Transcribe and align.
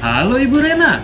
Halo 0.00 0.40
Ibu 0.40 0.64
Rena. 0.64 0.96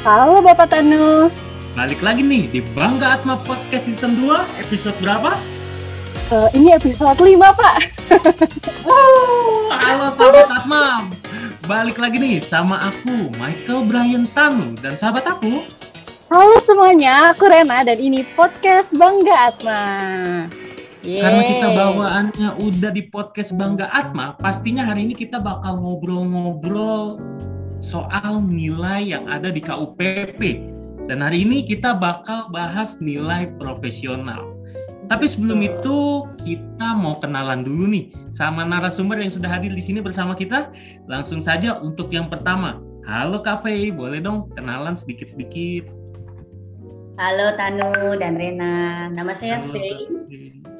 Halo 0.00 0.40
Bapak 0.40 0.72
Tanu. 0.72 1.28
Balik 1.76 2.00
lagi 2.00 2.24
nih 2.24 2.48
di 2.48 2.64
Bangga 2.72 3.20
Atma 3.20 3.36
Podcast 3.36 3.84
Season 3.84 4.16
2, 4.16 4.64
episode 4.64 4.96
berapa? 4.96 5.36
Uh, 6.32 6.48
ini 6.56 6.72
episode 6.72 7.20
5, 7.20 7.36
Pak. 7.36 7.76
wow, 8.88 9.76
halo 9.76 10.08
sahabat 10.16 10.48
Atma. 10.48 11.04
Balik 11.68 12.00
lagi 12.00 12.16
nih 12.16 12.40
sama 12.40 12.80
aku, 12.80 13.28
Michael 13.36 13.84
Brian 13.84 14.24
Tanu, 14.32 14.72
dan 14.80 14.96
sahabat 14.96 15.28
aku. 15.28 15.68
Halo 16.32 16.56
semuanya, 16.64 17.36
aku 17.36 17.44
Rena, 17.44 17.84
dan 17.84 18.00
ini 18.00 18.24
Podcast 18.24 18.96
Bangga 18.96 19.52
Atma. 19.52 19.82
Yeay. 21.04 21.20
Karena 21.20 21.42
kita 21.44 21.66
bawaannya 21.76 22.48
udah 22.56 22.88
di 22.88 23.04
podcast 23.04 23.52
Bangga 23.52 23.92
Atma, 23.92 24.32
pastinya 24.40 24.88
hari 24.88 25.04
ini 25.04 25.12
kita 25.12 25.44
bakal 25.44 25.76
ngobrol-ngobrol 25.76 27.37
soal 27.78 28.42
nilai 28.42 29.14
yang 29.14 29.26
ada 29.30 29.50
di 29.50 29.62
KUPP. 29.62 30.40
Dan 31.08 31.24
hari 31.24 31.46
ini 31.46 31.64
kita 31.64 31.96
bakal 31.96 32.52
bahas 32.52 33.00
nilai 33.00 33.48
profesional. 33.56 34.52
Tapi 35.08 35.24
sebelum 35.24 35.64
itu 35.64 36.28
kita 36.44 36.92
mau 36.92 37.16
kenalan 37.16 37.64
dulu 37.64 37.88
nih 37.88 38.12
sama 38.28 38.60
narasumber 38.68 39.16
yang 39.16 39.32
sudah 39.32 39.48
hadir 39.48 39.72
di 39.72 39.80
sini 39.80 40.04
bersama 40.04 40.36
kita. 40.36 40.68
Langsung 41.08 41.40
saja 41.40 41.80
untuk 41.80 42.12
yang 42.12 42.28
pertama. 42.28 42.76
Halo 43.08 43.40
Faye, 43.40 43.88
boleh 43.88 44.20
dong 44.20 44.52
kenalan 44.52 44.92
sedikit-sedikit. 44.92 45.88
Halo 47.16 47.56
Tanu 47.56 48.20
dan 48.20 48.36
Rena, 48.36 49.08
nama 49.08 49.32
saya 49.32 49.64
Faye. 49.64 49.96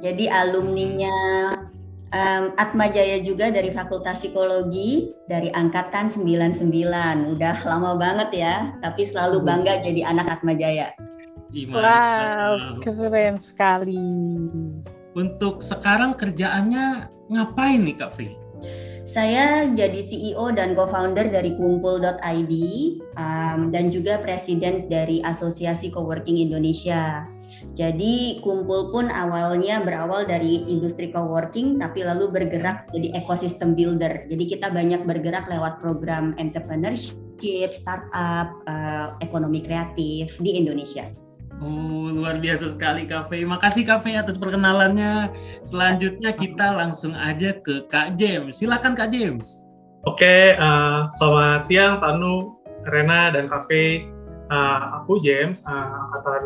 Jadi 0.04 0.28
alumninya 0.28 1.56
um, 2.12 2.44
Atma 2.56 2.88
Jaya 2.88 3.20
juga 3.20 3.52
dari 3.52 3.72
Fakultas 3.72 4.20
Psikologi 4.20 5.12
dari 5.28 5.52
angkatan 5.52 6.08
99. 6.08 7.34
Udah 7.36 7.56
lama 7.64 7.96
banget 7.96 8.30
ya, 8.32 8.54
tapi 8.80 9.04
selalu 9.04 9.44
bangga 9.44 9.80
jadi 9.84 10.08
anak 10.08 10.40
Atma 10.40 10.56
Jaya. 10.56 10.92
Wow, 11.72 12.84
keren 12.84 13.40
sekali. 13.40 14.04
Untuk 15.16 15.64
sekarang 15.64 16.12
kerjaannya 16.14 17.08
ngapain 17.32 17.80
nih 17.80 17.96
Kak 17.96 18.12
Fi? 18.12 18.28
Saya 19.08 19.64
jadi 19.72 20.04
CEO 20.04 20.52
dan 20.52 20.76
co-founder 20.76 21.32
dari 21.32 21.56
Kumpul.id 21.56 22.54
um, 23.16 23.72
dan 23.72 23.88
juga 23.88 24.20
presiden 24.20 24.84
dari 24.92 25.24
Asosiasi 25.24 25.88
Coworking 25.88 26.36
Indonesia. 26.36 27.24
Jadi 27.76 28.40
kumpul 28.40 28.90
pun 28.90 29.06
awalnya 29.12 29.80
berawal 29.84 30.24
dari 30.24 30.66
industri 30.66 31.12
coworking 31.12 31.78
tapi 31.78 32.02
lalu 32.02 32.32
bergerak 32.32 32.88
jadi 32.90 33.22
ekosistem 33.22 33.76
builder. 33.76 34.26
Jadi 34.26 34.44
kita 34.48 34.72
banyak 34.72 35.04
bergerak 35.04 35.46
lewat 35.46 35.78
program 35.78 36.34
entrepreneurship, 36.40 37.70
startup, 37.70 38.50
uh, 38.66 39.14
ekonomi 39.20 39.62
kreatif 39.62 40.36
di 40.40 40.58
Indonesia. 40.58 41.06
Oh, 41.58 42.06
luar 42.14 42.38
biasa 42.38 42.70
sekali 42.70 43.02
Cafe. 43.02 43.42
Makasih 43.42 43.82
Cafe 43.82 44.14
atas 44.14 44.38
perkenalannya. 44.38 45.30
Selanjutnya 45.66 46.30
kita 46.30 46.70
langsung 46.78 47.18
aja 47.18 47.50
ke 47.58 47.82
Kak 47.90 48.14
James. 48.14 48.62
Silakan 48.62 48.94
Kak 48.94 49.10
James. 49.10 49.66
Oke, 50.06 50.54
uh, 50.54 51.10
selamat 51.18 51.66
siang 51.66 51.98
Tanu, 51.98 52.54
Rena 52.86 53.34
dan 53.34 53.50
Cafe. 53.50 54.06
Uh, 54.48 55.00
aku 55.02 55.20
James, 55.20 55.60
uh, 55.68 56.08
angkatan 56.08 56.42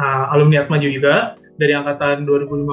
uh, 0.00 0.32
alumni 0.32 0.64
Atma 0.64 0.80
juga 0.80 1.36
dari 1.60 1.76
angkatan 1.76 2.26
2015 2.26 2.66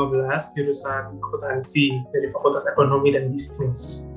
jurusan 0.57 1.19
akuntansi 1.21 1.91
dari 2.15 2.27
Fakultas 2.31 2.65
Ekonomi 2.71 3.13
dan 3.13 3.29
Bisnis. 3.35 4.07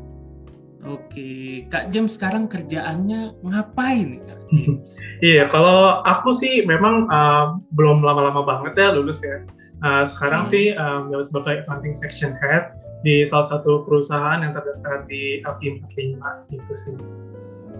Oke, 0.84 1.64
Kak 1.72 1.96
James 1.96 2.12
sekarang 2.20 2.44
kerjaannya 2.44 3.40
ngapain? 3.40 4.20
Iya, 5.24 5.48
kalau 5.48 6.04
aku 6.04 6.30
sih 6.30 6.62
memang 6.68 7.08
uh, 7.08 7.56
belum 7.72 8.04
lama-lama 8.04 8.44
banget 8.44 8.76
ya 8.76 8.88
lulus 8.92 9.24
ya. 9.24 9.42
Uh, 9.80 10.04
sekarang 10.04 10.44
hmm. 10.44 10.52
sih 10.52 10.64
um, 10.76 11.10
sebagai 11.24 11.64
accounting 11.64 11.96
section 11.96 12.36
head 12.36 12.76
di 13.02 13.24
salah 13.24 13.48
satu 13.48 13.82
perusahaan 13.88 14.44
yang 14.44 14.52
terdaftar 14.52 15.08
di 15.08 15.40
LP 15.44 15.80
45 15.92 16.52
gitu 16.52 16.72
sih. 16.76 16.96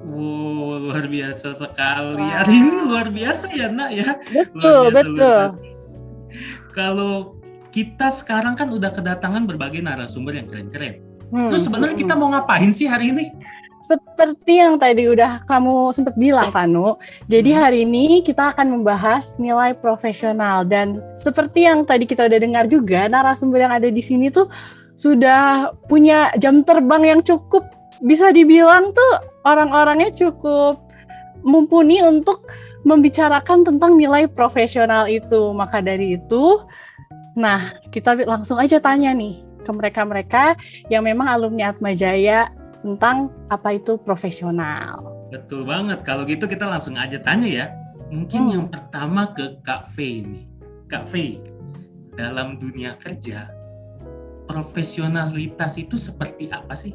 Wow, 0.04 0.84
luar 0.84 1.08
biasa 1.08 1.56
sekali. 1.56 2.20
Wow. 2.20 2.36
Hari 2.44 2.54
ini 2.54 2.76
luar 2.84 3.08
biasa 3.08 3.46
ya, 3.56 3.68
Nak 3.72 3.90
ya. 3.96 4.08
Betul, 4.28 4.82
biasa, 4.92 4.96
betul. 5.00 5.42
Kalau 6.76 7.14
kita 7.74 8.06
sekarang 8.12 8.54
kan 8.54 8.70
udah 8.70 8.92
kedatangan 8.92 9.48
berbagai 9.48 9.82
narasumber 9.82 10.38
yang 10.38 10.46
keren-keren. 10.46 11.02
Hmm. 11.32 11.50
Terus 11.50 11.66
sebenarnya 11.66 11.96
kita 11.98 12.14
mau 12.14 12.30
ngapain 12.30 12.70
sih 12.70 12.86
hari 12.86 13.10
ini? 13.10 13.32
Seperti 13.84 14.62
yang 14.62 14.80
tadi 14.80 15.10
udah 15.10 15.44
kamu 15.44 15.92
sempat 15.92 16.14
bilang, 16.16 16.48
Tanu. 16.54 16.96
Jadi 17.26 17.50
hmm. 17.52 17.60
hari 17.60 17.78
ini 17.82 18.22
kita 18.22 18.54
akan 18.54 18.80
membahas 18.80 19.34
nilai 19.42 19.74
profesional 19.74 20.62
dan 20.62 21.02
seperti 21.18 21.66
yang 21.66 21.82
tadi 21.82 22.06
kita 22.06 22.30
udah 22.30 22.38
dengar 22.38 22.64
juga, 22.70 23.10
narasumber 23.10 23.66
yang 23.66 23.74
ada 23.74 23.88
di 23.90 24.00
sini 24.04 24.30
tuh 24.30 24.46
sudah 24.94 25.74
punya 25.90 26.30
jam 26.38 26.62
terbang 26.62 27.18
yang 27.18 27.20
cukup 27.26 27.66
bisa 28.02 28.34
dibilang 28.34 28.90
tuh 28.90 29.12
orang-orangnya 29.46 30.10
cukup 30.14 30.80
mumpuni 31.44 32.00
untuk 32.00 32.48
membicarakan 32.84 33.64
tentang 33.64 33.96
nilai 34.00 34.26
profesional 34.26 35.06
itu. 35.06 35.52
Maka 35.52 35.84
dari 35.84 36.16
itu, 36.16 36.64
nah 37.36 37.72
kita 37.92 38.16
langsung 38.24 38.58
aja 38.60 38.80
tanya 38.80 39.12
nih 39.12 39.44
ke 39.64 39.70
mereka-mereka 39.72 40.56
yang 40.92 41.04
memang 41.04 41.28
alumni 41.28 41.72
Atma 41.72 41.96
Jaya 41.96 42.52
tentang 42.84 43.32
apa 43.48 43.80
itu 43.80 43.96
profesional. 43.96 45.28
Betul 45.32 45.64
banget. 45.64 46.04
Kalau 46.04 46.28
gitu 46.28 46.44
kita 46.44 46.68
langsung 46.68 47.00
aja 47.00 47.16
tanya 47.20 47.48
ya. 47.48 47.66
Mungkin 48.12 48.40
hmm. 48.46 48.52
yang 48.52 48.64
pertama 48.68 49.32
ke 49.32 49.58
Kak 49.64 49.88
Fei 49.90 50.20
nih. 50.20 50.44
Kak 50.86 51.08
Fei, 51.08 51.40
dalam 52.14 52.60
dunia 52.60 52.92
kerja, 53.00 53.48
profesionalitas 54.44 55.80
itu 55.80 55.96
seperti 55.96 56.52
apa 56.52 56.76
sih? 56.76 56.92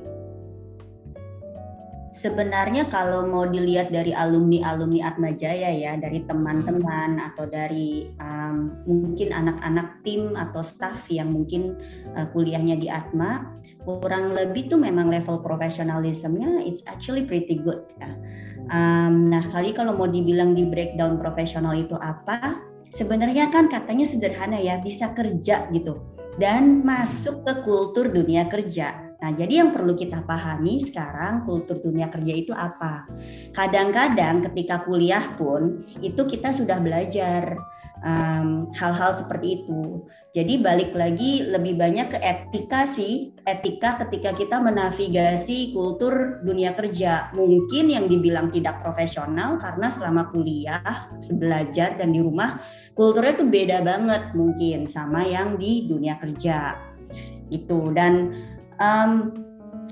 Sebenarnya 2.09 2.89
kalau 2.89 3.21
mau 3.29 3.45
dilihat 3.45 3.93
dari 3.93 4.09
alumni-alumni 4.17 5.05
Atma 5.05 5.29
Jaya 5.29 5.69
ya, 5.69 5.93
dari 5.93 6.25
teman-teman 6.25 7.21
atau 7.21 7.45
dari 7.45 8.09
um, 8.17 8.81
mungkin 8.89 9.29
anak-anak 9.29 10.01
tim 10.01 10.33
atau 10.33 10.65
staff 10.65 11.05
yang 11.13 11.29
mungkin 11.29 11.77
uh, 12.17 12.25
kuliahnya 12.33 12.81
di 12.81 12.89
Atma, 12.89 13.53
kurang 13.85 14.33
lebih 14.33 14.73
tuh 14.73 14.81
memang 14.81 15.13
level 15.13 15.45
profesionalismnya 15.45 16.65
it's 16.65 16.81
actually 16.89 17.29
pretty 17.29 17.61
good 17.61 17.85
ya. 18.01 18.09
Um, 18.73 19.29
nah 19.29 19.45
kali 19.45 19.73
kalau 19.77 19.93
mau 19.93 20.09
dibilang 20.09 20.57
di 20.57 20.65
breakdown 20.65 21.21
profesional 21.21 21.77
itu 21.77 21.93
apa, 21.93 22.57
sebenarnya 22.89 23.53
kan 23.53 23.69
katanya 23.69 24.09
sederhana 24.09 24.57
ya, 24.57 24.81
bisa 24.81 25.13
kerja 25.13 25.69
gitu 25.69 26.01
dan 26.41 26.81
masuk 26.81 27.45
ke 27.45 27.53
kultur 27.61 28.09
dunia 28.09 28.47
kerja 28.47 29.08
Nah, 29.19 29.35
jadi 29.35 29.63
yang 29.63 29.75
perlu 29.75 29.99
kita 29.99 30.23
pahami 30.23 30.79
sekarang 30.79 31.43
kultur 31.43 31.83
dunia 31.83 32.07
kerja 32.07 32.33
itu 32.33 32.55
apa? 32.55 33.03
Kadang-kadang 33.51 34.47
ketika 34.51 34.87
kuliah 34.87 35.35
pun 35.35 35.83
itu 35.99 36.23
kita 36.23 36.55
sudah 36.55 36.79
belajar 36.79 37.59
hal-hal 38.75 39.11
um, 39.11 39.19
seperti 39.19 39.63
itu. 39.63 40.07
Jadi 40.29 40.61
balik 40.61 40.93
lagi 40.93 41.43
lebih 41.43 41.75
banyak 41.75 42.15
ke 42.15 42.17
etika 42.21 42.85
sih, 42.85 43.33
etika 43.43 43.97
ketika 44.05 44.31
kita 44.31 44.61
menavigasi 44.61 45.73
kultur 45.75 46.39
dunia 46.45 46.77
kerja. 46.77 47.33
Mungkin 47.35 47.91
yang 47.91 48.05
dibilang 48.07 48.53
tidak 48.53 48.79
profesional 48.79 49.59
karena 49.59 49.89
selama 49.89 50.31
kuliah, 50.31 51.11
belajar 51.33 51.97
dan 51.99 52.13
di 52.13 52.21
rumah 52.23 52.61
kulturnya 52.93 53.35
tuh 53.35 53.49
beda 53.49 53.83
banget 53.83 54.31
mungkin 54.37 54.87
sama 54.87 55.25
yang 55.25 55.57
di 55.59 55.89
dunia 55.89 56.15
kerja. 56.21 56.77
Itu 57.49 57.89
dan 57.91 58.29
um, 58.81 59.31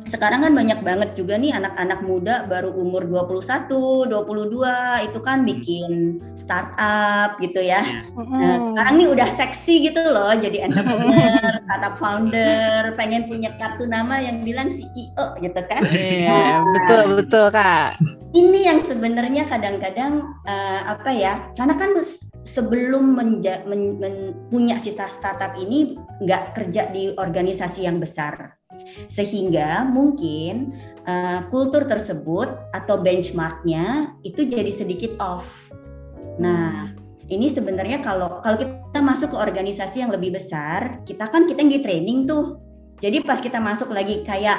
sekarang 0.07 0.39
kan 0.39 0.55
banyak 0.55 0.79
banget 0.81 1.09
juga 1.19 1.35
nih 1.35 1.51
anak-anak 1.51 1.99
muda 1.99 2.47
baru 2.47 2.71
umur 2.71 3.03
21, 3.03 4.07
22 4.07 5.07
itu 5.11 5.19
kan 5.19 5.43
hmm. 5.43 5.47
bikin 5.51 5.91
startup 6.39 7.35
gitu 7.43 7.59
ya. 7.59 7.83
Iya. 7.83 8.15
Nah, 8.15 8.55
sekarang 8.71 8.93
nih 9.03 9.07
udah 9.11 9.29
seksi 9.35 9.91
gitu 9.91 9.99
loh 9.99 10.31
jadi 10.31 10.71
entrepreneur, 10.71 11.51
startup 11.67 11.95
founder, 11.99 12.95
pengen 12.95 13.27
punya 13.27 13.51
kartu 13.59 13.83
nama 13.83 14.23
yang 14.23 14.47
bilang 14.47 14.71
CEO 14.71 15.27
gitu 15.43 15.61
kan. 15.67 15.83
Iya, 15.91 16.63
nah, 16.63 16.63
betul 16.63 17.03
betul 17.19 17.45
Kak. 17.51 17.99
Ini 18.31 18.59
yang 18.63 18.79
sebenarnya 18.87 19.43
kadang-kadang 19.43 20.23
uh, 20.47 20.81
apa 20.87 21.11
ya? 21.11 21.51
Karena 21.59 21.75
kan 21.75 21.91
sebelum 22.47 23.11
menja, 23.11 23.59
men, 23.67 23.99
men, 23.99 24.15
punya 24.47 24.79
cita 24.79 25.11
startup 25.11 25.59
ini 25.59 25.99
nggak 26.23 26.55
kerja 26.55 26.87
di 26.95 27.11
organisasi 27.11 27.83
yang 27.83 27.99
besar 27.99 28.56
sehingga 29.07 29.87
mungkin 29.87 30.75
uh, 31.07 31.47
kultur 31.47 31.87
tersebut 31.87 32.51
atau 32.75 32.99
benchmarknya 32.99 34.15
itu 34.27 34.43
jadi 34.43 34.69
sedikit 34.69 35.15
off. 35.23 35.71
Nah, 36.37 36.91
ini 37.31 37.47
sebenarnya 37.47 38.03
kalau 38.03 38.43
kalau 38.43 38.59
kita 38.59 38.99
masuk 38.99 39.33
ke 39.33 39.37
organisasi 39.39 40.03
yang 40.03 40.11
lebih 40.11 40.35
besar, 40.35 41.01
kita 41.07 41.31
kan 41.31 41.47
kita 41.47 41.63
yang 41.63 41.73
di 41.73 41.81
training 41.81 42.27
tuh. 42.27 42.59
Jadi 42.97 43.23
pas 43.23 43.39
kita 43.39 43.61
masuk 43.61 43.93
lagi 43.93 44.25
kayak 44.25 44.57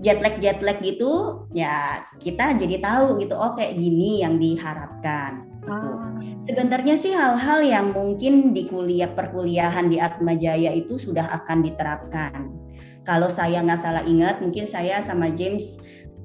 jet 0.00 0.20
lag 0.20 0.36
jet 0.40 0.60
lag 0.60 0.76
gitu 0.84 1.44
ya 1.56 2.04
kita 2.20 2.52
jadi 2.60 2.84
tahu 2.84 3.16
gitu 3.16 3.32
oh 3.32 3.56
kayak 3.56 3.80
gini 3.80 4.20
yang 4.20 4.36
diharapkan 4.36 5.46
gitu. 5.66 5.72
Ah. 5.72 6.14
Sebenarnya 6.46 6.94
sih 6.94 7.10
hal-hal 7.10 7.60
yang 7.66 7.86
mungkin 7.90 8.54
di 8.54 8.70
kuliah 8.70 9.10
perkuliahan 9.10 9.90
di 9.90 9.98
Atma 9.98 10.38
Jaya 10.38 10.70
itu 10.70 10.94
sudah 10.94 11.26
akan 11.42 11.58
diterapkan. 11.66 12.65
Kalau 13.06 13.30
saya 13.30 13.62
nggak 13.62 13.78
salah 13.78 14.02
ingat, 14.02 14.42
mungkin 14.42 14.66
saya 14.66 14.98
sama 15.00 15.30
James 15.30 15.78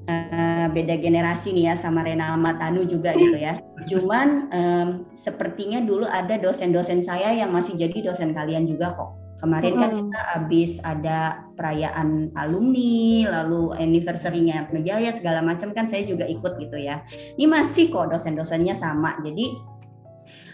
uh, 0.10 0.66
beda 0.74 0.98
generasi 0.98 1.54
nih 1.54 1.72
ya 1.72 1.76
sama 1.78 2.02
Rena 2.02 2.34
Matanu 2.36 2.84
juga 2.90 3.14
gitu 3.14 3.38
ya. 3.38 3.62
Cuman 3.86 4.50
um, 4.50 4.88
sepertinya 5.14 5.78
dulu 5.82 6.10
ada 6.10 6.42
dosen-dosen 6.42 7.06
saya 7.06 7.32
yang 7.38 7.54
masih 7.54 7.78
jadi 7.78 8.12
dosen 8.12 8.34
kalian 8.34 8.66
juga 8.66 8.94
kok. 8.98 9.22
Kemarin 9.42 9.74
kan 9.74 9.92
kita 9.98 10.22
habis 10.38 10.78
ada 10.86 11.50
perayaan 11.58 12.30
alumni, 12.38 13.26
lalu 13.26 13.74
anniversary-nya 13.74 14.70
Jaya 14.86 15.10
segala 15.10 15.42
macam 15.42 15.74
kan 15.74 15.90
saya 15.90 16.06
juga 16.06 16.30
ikut 16.30 16.62
gitu 16.62 16.78
ya. 16.78 17.02
Ini 17.42 17.50
masih 17.50 17.90
kok 17.90 18.14
dosen-dosennya 18.14 18.78
sama. 18.78 19.18
Jadi 19.26 19.50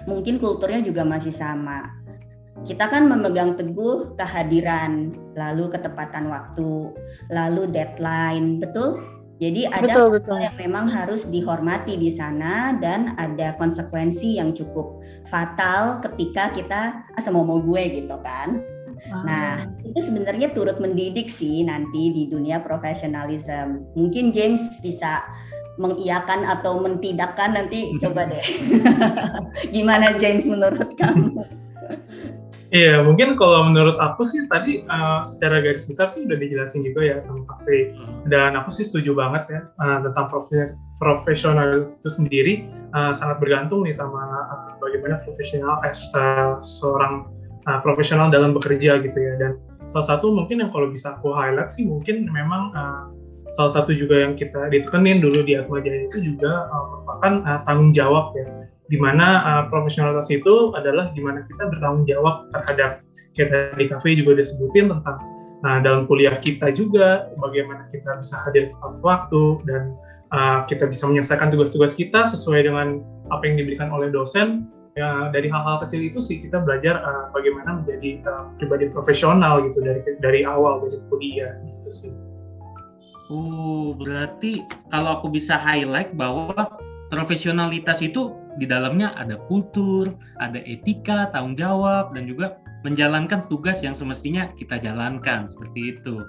mungkin 0.08 0.40
kulturnya 0.40 0.80
juga 0.80 1.04
masih 1.04 1.36
sama. 1.36 2.07
Kita 2.66 2.90
kan 2.90 3.06
memegang 3.06 3.54
teguh 3.54 4.18
kehadiran, 4.18 5.14
lalu 5.38 5.70
ketepatan 5.70 6.32
waktu, 6.32 6.92
lalu 7.30 7.70
deadline, 7.70 8.58
betul? 8.58 9.04
Jadi 9.38 9.70
ada 9.70 9.86
betul, 9.86 10.08
betul. 10.18 10.38
yang 10.42 10.58
memang 10.58 10.90
harus 10.90 11.30
dihormati 11.30 11.94
di 11.94 12.10
sana 12.10 12.74
dan 12.82 13.14
ada 13.22 13.54
konsekuensi 13.54 14.42
yang 14.42 14.50
cukup 14.50 14.98
fatal 15.30 16.02
ketika 16.02 16.50
kita 16.50 17.06
ah, 17.06 17.30
mau 17.30 17.62
gue 17.62 18.02
gitu 18.02 18.18
kan. 18.26 18.66
Nah, 19.08 19.72
itu 19.86 20.04
sebenarnya 20.04 20.52
turut 20.52 20.82
mendidik 20.84 21.32
sih 21.32 21.64
nanti 21.64 22.12
di 22.12 22.28
dunia 22.28 22.60
profesionalisme. 22.60 23.88
Mungkin 23.96 24.36
James 24.36 24.82
bisa 24.84 25.24
mengiyakan 25.78 26.44
atau 26.44 26.82
mentidakkan 26.82 27.56
nanti 27.56 27.94
coba 28.02 28.28
deh. 28.28 28.44
Gimana 29.76 30.18
James 30.18 30.44
menurut 30.50 30.98
kamu? 30.98 31.46
Iya, 32.78 33.02
mungkin 33.02 33.34
kalau 33.42 33.66
menurut 33.66 33.98
aku 33.98 34.22
sih 34.22 34.46
tadi 34.46 34.86
uh, 34.86 35.26
secara 35.26 35.66
garis 35.66 35.90
besar 35.90 36.06
sih 36.06 36.30
udah 36.30 36.38
dijelasin 36.38 36.86
juga 36.86 37.10
ya 37.10 37.18
sama 37.18 37.42
Kafe. 37.50 37.90
Hmm. 37.98 38.30
Dan 38.30 38.54
aku 38.54 38.70
sih 38.70 38.86
setuju 38.86 39.18
banget 39.18 39.50
ya 39.50 39.62
uh, 39.82 40.06
tentang 40.06 40.30
profesional 41.02 41.82
itu 41.82 42.10
sendiri 42.10 42.70
uh, 42.94 43.18
sangat 43.18 43.42
bergantung 43.42 43.82
nih 43.82 43.98
sama 43.98 44.22
uh, 44.22 44.78
bagaimana 44.78 45.18
profesional 45.26 45.82
as 45.82 46.06
uh, 46.14 46.62
seorang 46.62 47.26
uh, 47.66 47.82
profesional 47.82 48.30
dalam 48.30 48.54
bekerja 48.54 49.02
gitu 49.02 49.18
ya. 49.18 49.34
Dan 49.42 49.58
salah 49.90 50.14
satu 50.14 50.30
mungkin 50.30 50.62
yang 50.62 50.70
kalau 50.70 50.94
bisa 50.94 51.18
aku 51.18 51.34
highlight 51.34 51.74
sih 51.74 51.90
mungkin 51.90 52.30
memang 52.30 52.78
uh, 52.78 53.10
salah 53.58 53.74
satu 53.82 53.96
juga 53.96 54.22
yang 54.22 54.38
kita 54.38 54.70
ditekenin 54.70 55.24
dulu 55.24 55.42
di 55.42 55.58
Atma 55.58 55.82
Jaya 55.82 56.06
itu 56.06 56.22
juga 56.22 56.70
uh, 56.70 56.86
merupakan 56.94 57.34
uh, 57.42 57.60
tanggung 57.66 57.90
jawab 57.90 58.38
ya 58.38 58.46
di 58.88 58.98
mana 59.00 59.44
uh, 59.44 59.64
profesionalitas 59.68 60.32
itu 60.32 60.72
adalah 60.76 61.12
di 61.12 61.20
mana 61.20 61.44
kita 61.44 61.68
bertanggung 61.68 62.08
jawab 62.08 62.48
terhadap 62.56 63.04
kita 63.36 63.76
di 63.76 63.86
kafe 63.92 64.16
juga 64.16 64.40
disebutin 64.40 64.92
tentang 64.92 65.20
nah 65.66 65.82
dalam 65.82 66.06
kuliah 66.06 66.38
kita 66.38 66.70
juga 66.70 67.34
bagaimana 67.42 67.90
kita 67.90 68.22
bisa 68.22 68.38
hadir 68.46 68.70
tepat 68.70 69.02
waktu 69.02 69.44
dan 69.66 69.98
uh, 70.32 70.64
kita 70.70 70.88
bisa 70.88 71.10
menyelesaikan 71.10 71.50
tugas-tugas 71.50 71.98
kita 71.98 72.24
sesuai 72.30 72.70
dengan 72.70 73.02
apa 73.34 73.44
yang 73.44 73.60
diberikan 73.60 73.90
oleh 73.90 74.14
dosen 74.14 74.70
ya 74.98 75.30
dari 75.30 75.50
hal-hal 75.50 75.82
kecil 75.82 76.02
itu 76.02 76.18
sih 76.18 76.42
kita 76.42 76.62
belajar 76.62 77.02
uh, 77.02 77.30
bagaimana 77.34 77.82
menjadi 77.84 78.22
uh, 78.26 78.50
pribadi 78.62 78.90
profesional 78.94 79.62
gitu 79.66 79.82
dari 79.82 80.02
dari 80.22 80.42
awal 80.46 80.82
dari 80.82 80.98
kuliah 81.14 81.54
gitu 81.62 81.92
sih. 81.94 82.12
Oh, 83.28 83.92
berarti 83.92 84.64
kalau 84.88 85.20
aku 85.20 85.28
bisa 85.28 85.60
highlight 85.60 86.16
bahwa 86.16 86.56
profesionalitas 87.12 88.00
itu 88.00 88.32
di 88.58 88.66
dalamnya 88.66 89.14
ada 89.18 89.38
kultur, 89.46 90.10
ada 90.42 90.60
etika, 90.66 91.30
tanggung 91.32 91.58
jawab, 91.58 92.14
dan 92.18 92.26
juga 92.26 92.58
menjalankan 92.86 93.46
tugas 93.50 93.82
yang 93.82 93.98
semestinya 93.98 94.54
kita 94.54 94.78
jalankan 94.78 95.50
seperti 95.50 95.98
itu. 95.98 96.26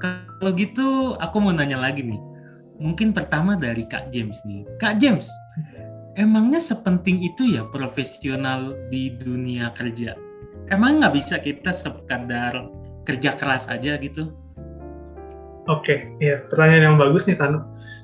Kalau 0.00 0.50
gitu, 0.56 1.16
aku 1.20 1.36
mau 1.40 1.52
nanya 1.52 1.80
lagi 1.80 2.04
nih. 2.04 2.20
Mungkin 2.80 3.12
pertama 3.12 3.60
dari 3.60 3.84
Kak 3.84 4.08
James 4.08 4.40
nih. 4.48 4.64
Kak 4.80 4.96
James, 4.96 5.28
emangnya 6.16 6.56
sepenting 6.56 7.20
itu 7.20 7.60
ya 7.60 7.68
profesional 7.68 8.72
di 8.88 9.12
dunia 9.20 9.68
kerja? 9.76 10.16
Emang 10.72 11.04
nggak 11.04 11.12
bisa 11.12 11.36
kita 11.36 11.74
sekadar 11.74 12.72
kerja 13.04 13.36
keras 13.36 13.68
aja 13.68 14.00
gitu? 14.00 14.32
Oke, 15.68 15.92
okay, 15.92 15.98
ya 16.24 16.40
pertanyaan 16.48 16.94
yang 16.94 16.96
bagus 16.96 17.28
nih 17.28 17.36
Tanu. 17.36 17.60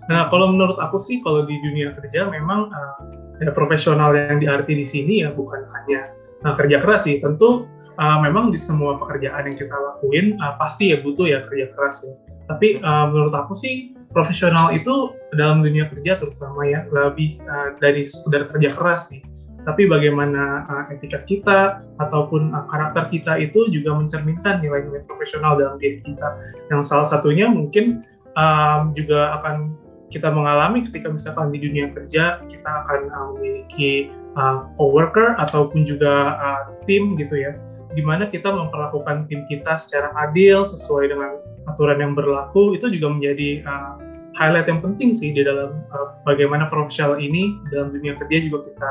Nah, 0.07 0.31
kalau 0.31 0.55
menurut 0.55 0.79
aku 0.79 1.01
sih 1.03 1.19
kalau 1.25 1.49
di 1.49 1.57
dunia 1.67 1.91
kerja 1.99 2.31
memang 2.31 2.71
uh, 2.71 2.97
ya, 3.43 3.51
profesional 3.53 4.15
yang 4.17 4.39
diarti 4.41 4.73
di 4.77 4.87
sini 4.87 5.15
ya 5.25 5.33
bukan 5.33 5.65
hanya 5.73 6.13
uh, 6.45 6.55
kerja 6.55 6.81
keras 6.83 7.09
sih. 7.09 7.19
Tentu 7.19 7.67
uh, 7.99 8.19
memang 8.23 8.53
di 8.53 8.59
semua 8.59 8.97
pekerjaan 9.01 9.49
yang 9.49 9.57
kita 9.57 9.75
lakuin 9.75 10.37
uh, 10.41 10.55
pasti 10.61 10.93
ya 10.95 11.01
butuh 11.01 11.27
ya 11.27 11.45
kerja 11.47 11.73
keras 11.75 12.05
ya. 12.05 12.15
Tapi 12.47 12.79
uh, 12.81 13.11
menurut 13.11 13.35
aku 13.35 13.53
sih 13.57 13.97
profesional 14.15 14.71
itu 14.73 15.13
dalam 15.35 15.61
dunia 15.61 15.91
kerja 15.91 16.17
terutama 16.17 16.65
ya 16.65 16.87
lebih 16.89 17.43
uh, 17.45 17.75
dari 17.83 18.07
sekedar 18.07 18.49
kerja 18.49 18.73
keras 18.73 19.11
sih 19.13 19.21
tapi 19.67 19.91
bagaimana 19.91 20.63
uh, 20.71 20.85
etika 20.95 21.27
kita 21.27 21.83
ataupun 21.99 22.55
uh, 22.55 22.65
karakter 22.71 23.11
kita 23.11 23.35
itu 23.43 23.67
juga 23.75 23.99
mencerminkan 23.99 24.63
nilai-nilai 24.63 25.03
profesional 25.11 25.59
dalam 25.59 25.75
diri 25.83 25.99
kita. 26.07 26.39
Yang 26.71 26.87
salah 26.87 27.05
satunya 27.11 27.51
mungkin 27.51 28.07
um, 28.39 28.95
juga 28.95 29.35
akan 29.43 29.75
kita 30.11 30.31
mengalami 30.31 30.87
ketika 30.87 31.11
misalkan 31.11 31.51
di 31.51 31.59
dunia 31.59 31.91
kerja 31.91 32.43
kita 32.47 32.71
akan 32.87 33.11
uh, 33.11 33.27
memiliki 33.35 34.11
uh, 34.39 34.71
coworker 34.79 35.35
ataupun 35.43 35.83
juga 35.83 36.39
uh, 36.39 36.63
tim 36.87 37.19
gitu 37.19 37.35
ya, 37.39 37.59
di 37.97 38.03
mana 38.05 38.31
kita 38.31 38.47
memperlakukan 38.47 39.27
tim 39.27 39.43
kita 39.51 39.75
secara 39.75 40.15
adil 40.15 40.63
sesuai 40.63 41.11
dengan 41.11 41.43
aturan 41.67 41.99
yang 41.99 42.13
berlaku 42.15 42.79
itu 42.79 42.87
juga 42.93 43.19
menjadi 43.19 43.67
uh, 43.67 43.99
highlight 44.39 44.69
yang 44.71 44.85
penting 44.85 45.11
sih 45.17 45.35
di 45.35 45.43
dalam 45.43 45.83
uh, 45.91 46.15
bagaimana 46.23 46.71
profesional 46.71 47.19
ini 47.19 47.59
dalam 47.75 47.91
dunia 47.91 48.15
kerja 48.21 48.47
juga 48.47 48.71
kita 48.71 48.91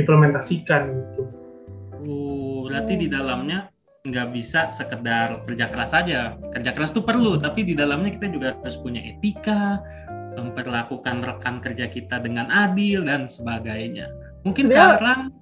implementasikan 0.00 0.82
gitu. 0.96 1.22
Uh, 2.04 2.64
berarti 2.64 2.94
di 2.96 3.08
dalamnya 3.12 3.68
nggak 4.04 4.36
bisa 4.36 4.68
sekedar 4.68 5.48
kerja 5.48 5.64
keras 5.72 5.96
saja. 5.96 6.36
Kerja 6.52 6.70
keras 6.76 6.92
itu 6.92 7.00
perlu, 7.00 7.40
tapi 7.40 7.64
di 7.64 7.72
dalamnya 7.72 8.12
kita 8.12 8.28
juga 8.28 8.52
harus 8.60 8.76
punya 8.76 9.00
etika, 9.00 9.80
memperlakukan 10.36 11.22
rekan 11.22 11.62
kerja 11.62 11.86
kita 11.88 12.20
dengan 12.22 12.50
adil 12.50 13.06
dan 13.06 13.26
sebagainya. 13.30 14.10
Mungkin 14.44 14.68
ya, 14.68 14.98
sekarang 14.98 15.32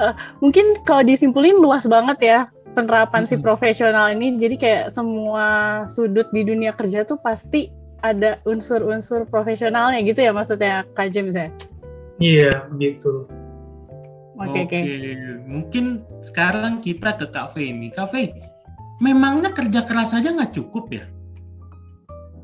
uh, 0.00 0.14
mungkin 0.40 0.80
kalau 0.82 1.04
disimpulin 1.04 1.56
luas 1.60 1.84
banget 1.86 2.18
ya 2.20 2.38
penerapan 2.72 3.26
hmm. 3.26 3.30
si 3.30 3.36
profesional 3.38 4.10
ini. 4.10 4.38
Jadi 4.40 4.56
kayak 4.58 4.84
semua 4.90 5.46
sudut 5.90 6.26
di 6.34 6.42
dunia 6.42 6.74
kerja 6.74 7.04
tuh 7.04 7.20
pasti 7.20 7.70
ada 8.00 8.40
unsur-unsur 8.48 9.28
profesionalnya 9.28 10.00
gitu 10.00 10.24
ya 10.24 10.32
maksudnya 10.32 10.88
Kak 10.96 11.12
James 11.12 11.36
ya? 11.36 11.48
Iya, 12.20 12.68
begitu. 12.72 13.28
Oke, 14.40 14.64
okay, 14.64 14.80
okay. 14.80 15.36
mungkin 15.44 16.00
sekarang 16.24 16.80
kita 16.80 17.12
ke 17.20 17.28
kafe 17.28 17.76
ini. 17.76 17.92
Kafe, 17.92 18.32
memangnya 19.04 19.52
kerja 19.52 19.84
keras 19.84 20.16
saja 20.16 20.32
nggak 20.32 20.56
cukup 20.56 20.88
ya? 20.96 21.04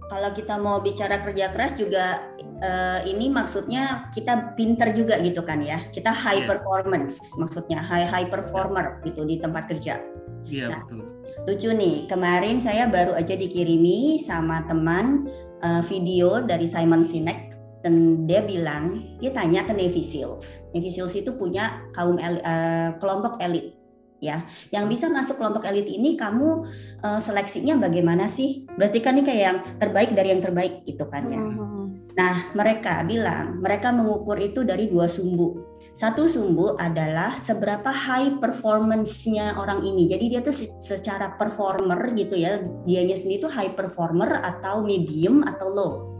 Kalau 0.06 0.30
kita 0.30 0.54
mau 0.62 0.78
bicara 0.78 1.18
kerja 1.18 1.50
keras 1.50 1.74
juga 1.74 2.22
uh, 2.62 3.00
ini 3.02 3.26
maksudnya 3.26 4.06
kita 4.14 4.54
pinter 4.54 4.94
juga 4.94 5.18
gitu 5.18 5.42
kan 5.42 5.58
ya. 5.58 5.82
Kita 5.90 6.14
high 6.14 6.46
yeah. 6.46 6.48
performance 6.48 7.18
maksudnya 7.34 7.82
high 7.82 8.06
high 8.06 8.28
performer 8.30 9.02
gitu 9.02 9.26
di 9.26 9.42
tempat 9.42 9.66
kerja. 9.66 9.98
Iya 10.46 10.54
yeah, 10.54 10.68
nah, 10.70 10.82
betul. 10.86 11.16
Lucu 11.46 11.70
nih, 11.70 12.10
kemarin 12.10 12.58
saya 12.58 12.90
baru 12.90 13.14
aja 13.14 13.38
dikirimi 13.38 14.18
sama 14.18 14.66
teman 14.66 15.30
uh, 15.62 15.82
video 15.86 16.42
dari 16.42 16.66
Simon 16.66 17.06
Sinek 17.06 17.54
dan 17.86 18.26
dia 18.26 18.42
bilang 18.42 19.14
dia 19.22 19.30
tanya 19.30 19.62
ke 19.62 19.70
Navy 19.70 20.02
Seals. 20.02 20.66
Navy 20.74 20.90
Seals 20.90 21.14
itu 21.14 21.30
punya 21.38 21.86
kaum 21.94 22.18
elit, 22.18 22.42
uh, 22.42 22.98
kelompok 22.98 23.38
elit 23.38 23.75
ya. 24.20 24.44
Yang 24.72 24.84
bisa 24.96 25.06
masuk 25.12 25.36
kelompok 25.40 25.68
elit 25.68 25.86
ini 25.86 26.16
kamu 26.16 26.66
uh, 27.04 27.20
seleksinya 27.20 27.76
bagaimana 27.76 28.26
sih? 28.26 28.64
Berarti 28.76 28.98
kan 29.04 29.16
ini 29.18 29.24
kayak 29.24 29.42
yang 29.42 29.58
terbaik 29.78 30.10
dari 30.16 30.28
yang 30.32 30.42
terbaik 30.42 30.84
itu 30.88 31.04
kan 31.08 31.28
ya. 31.28 31.40
Hmm. 31.40 31.76
Nah, 32.16 32.48
mereka 32.56 33.04
bilang 33.04 33.60
mereka 33.60 33.92
mengukur 33.92 34.40
itu 34.40 34.64
dari 34.64 34.88
dua 34.88 35.04
sumbu. 35.04 35.76
Satu 35.96 36.28
sumbu 36.28 36.76
adalah 36.76 37.40
seberapa 37.40 37.88
high 37.88 38.36
performance-nya 38.40 39.56
orang 39.56 39.80
ini. 39.84 40.08
Jadi 40.08 40.24
dia 40.28 40.40
tuh 40.44 40.52
secara 40.80 41.36
performer 41.40 42.12
gitu 42.12 42.36
ya, 42.36 42.60
dianya 42.84 43.16
sendiri 43.16 43.48
tuh 43.48 43.52
high 43.52 43.72
performer 43.72 44.44
atau 44.44 44.84
medium 44.84 45.40
atau 45.44 45.68
low 45.72 46.15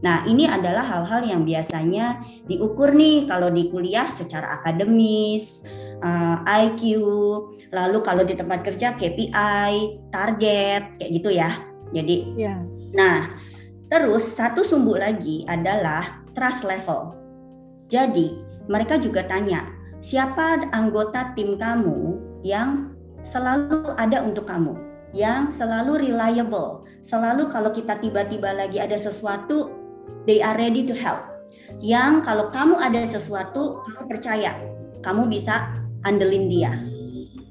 Nah, 0.00 0.24
ini 0.24 0.48
adalah 0.48 0.80
hal-hal 0.80 1.28
yang 1.28 1.42
biasanya 1.44 2.24
diukur 2.48 2.96
nih 2.96 3.28
kalau 3.28 3.52
di 3.52 3.68
kuliah 3.68 4.08
secara 4.08 4.60
akademis, 4.60 5.60
uh, 6.00 6.40
eh, 6.48 6.68
IQ, 6.72 6.82
lalu 7.68 7.98
kalau 8.00 8.24
di 8.24 8.32
tempat 8.32 8.64
kerja 8.64 8.96
KPI, 8.96 10.00
target, 10.08 10.96
kayak 10.96 11.10
gitu 11.20 11.30
ya. 11.36 11.52
Jadi, 11.92 12.16
yeah. 12.38 12.64
nah 12.96 13.28
Terus 13.90 14.38
satu 14.38 14.62
sumbu 14.62 14.94
lagi 14.94 15.42
adalah 15.50 16.22
trust 16.38 16.62
level. 16.62 17.10
Jadi 17.90 18.38
mereka 18.70 19.02
juga 19.02 19.26
tanya, 19.26 19.66
siapa 19.98 20.70
anggota 20.70 21.34
tim 21.34 21.58
kamu 21.58 22.22
yang 22.46 22.94
selalu 23.26 23.90
ada 23.98 24.22
untuk 24.22 24.46
kamu, 24.46 24.78
yang 25.10 25.50
selalu 25.50 26.06
reliable, 26.06 26.86
selalu 27.02 27.50
kalau 27.50 27.74
kita 27.74 27.98
tiba-tiba 27.98 28.54
lagi 28.54 28.78
ada 28.78 28.94
sesuatu, 28.94 29.74
they 30.24 30.40
are 30.40 30.56
ready 30.56 30.84
to 30.84 30.96
help. 30.96 31.22
Yang 31.80 32.26
kalau 32.26 32.50
kamu 32.50 32.76
ada 32.76 33.00
sesuatu, 33.06 33.80
kamu 33.86 34.02
percaya, 34.10 34.52
kamu 35.00 35.30
bisa 35.30 35.70
andelin 36.04 36.50
dia. 36.50 36.72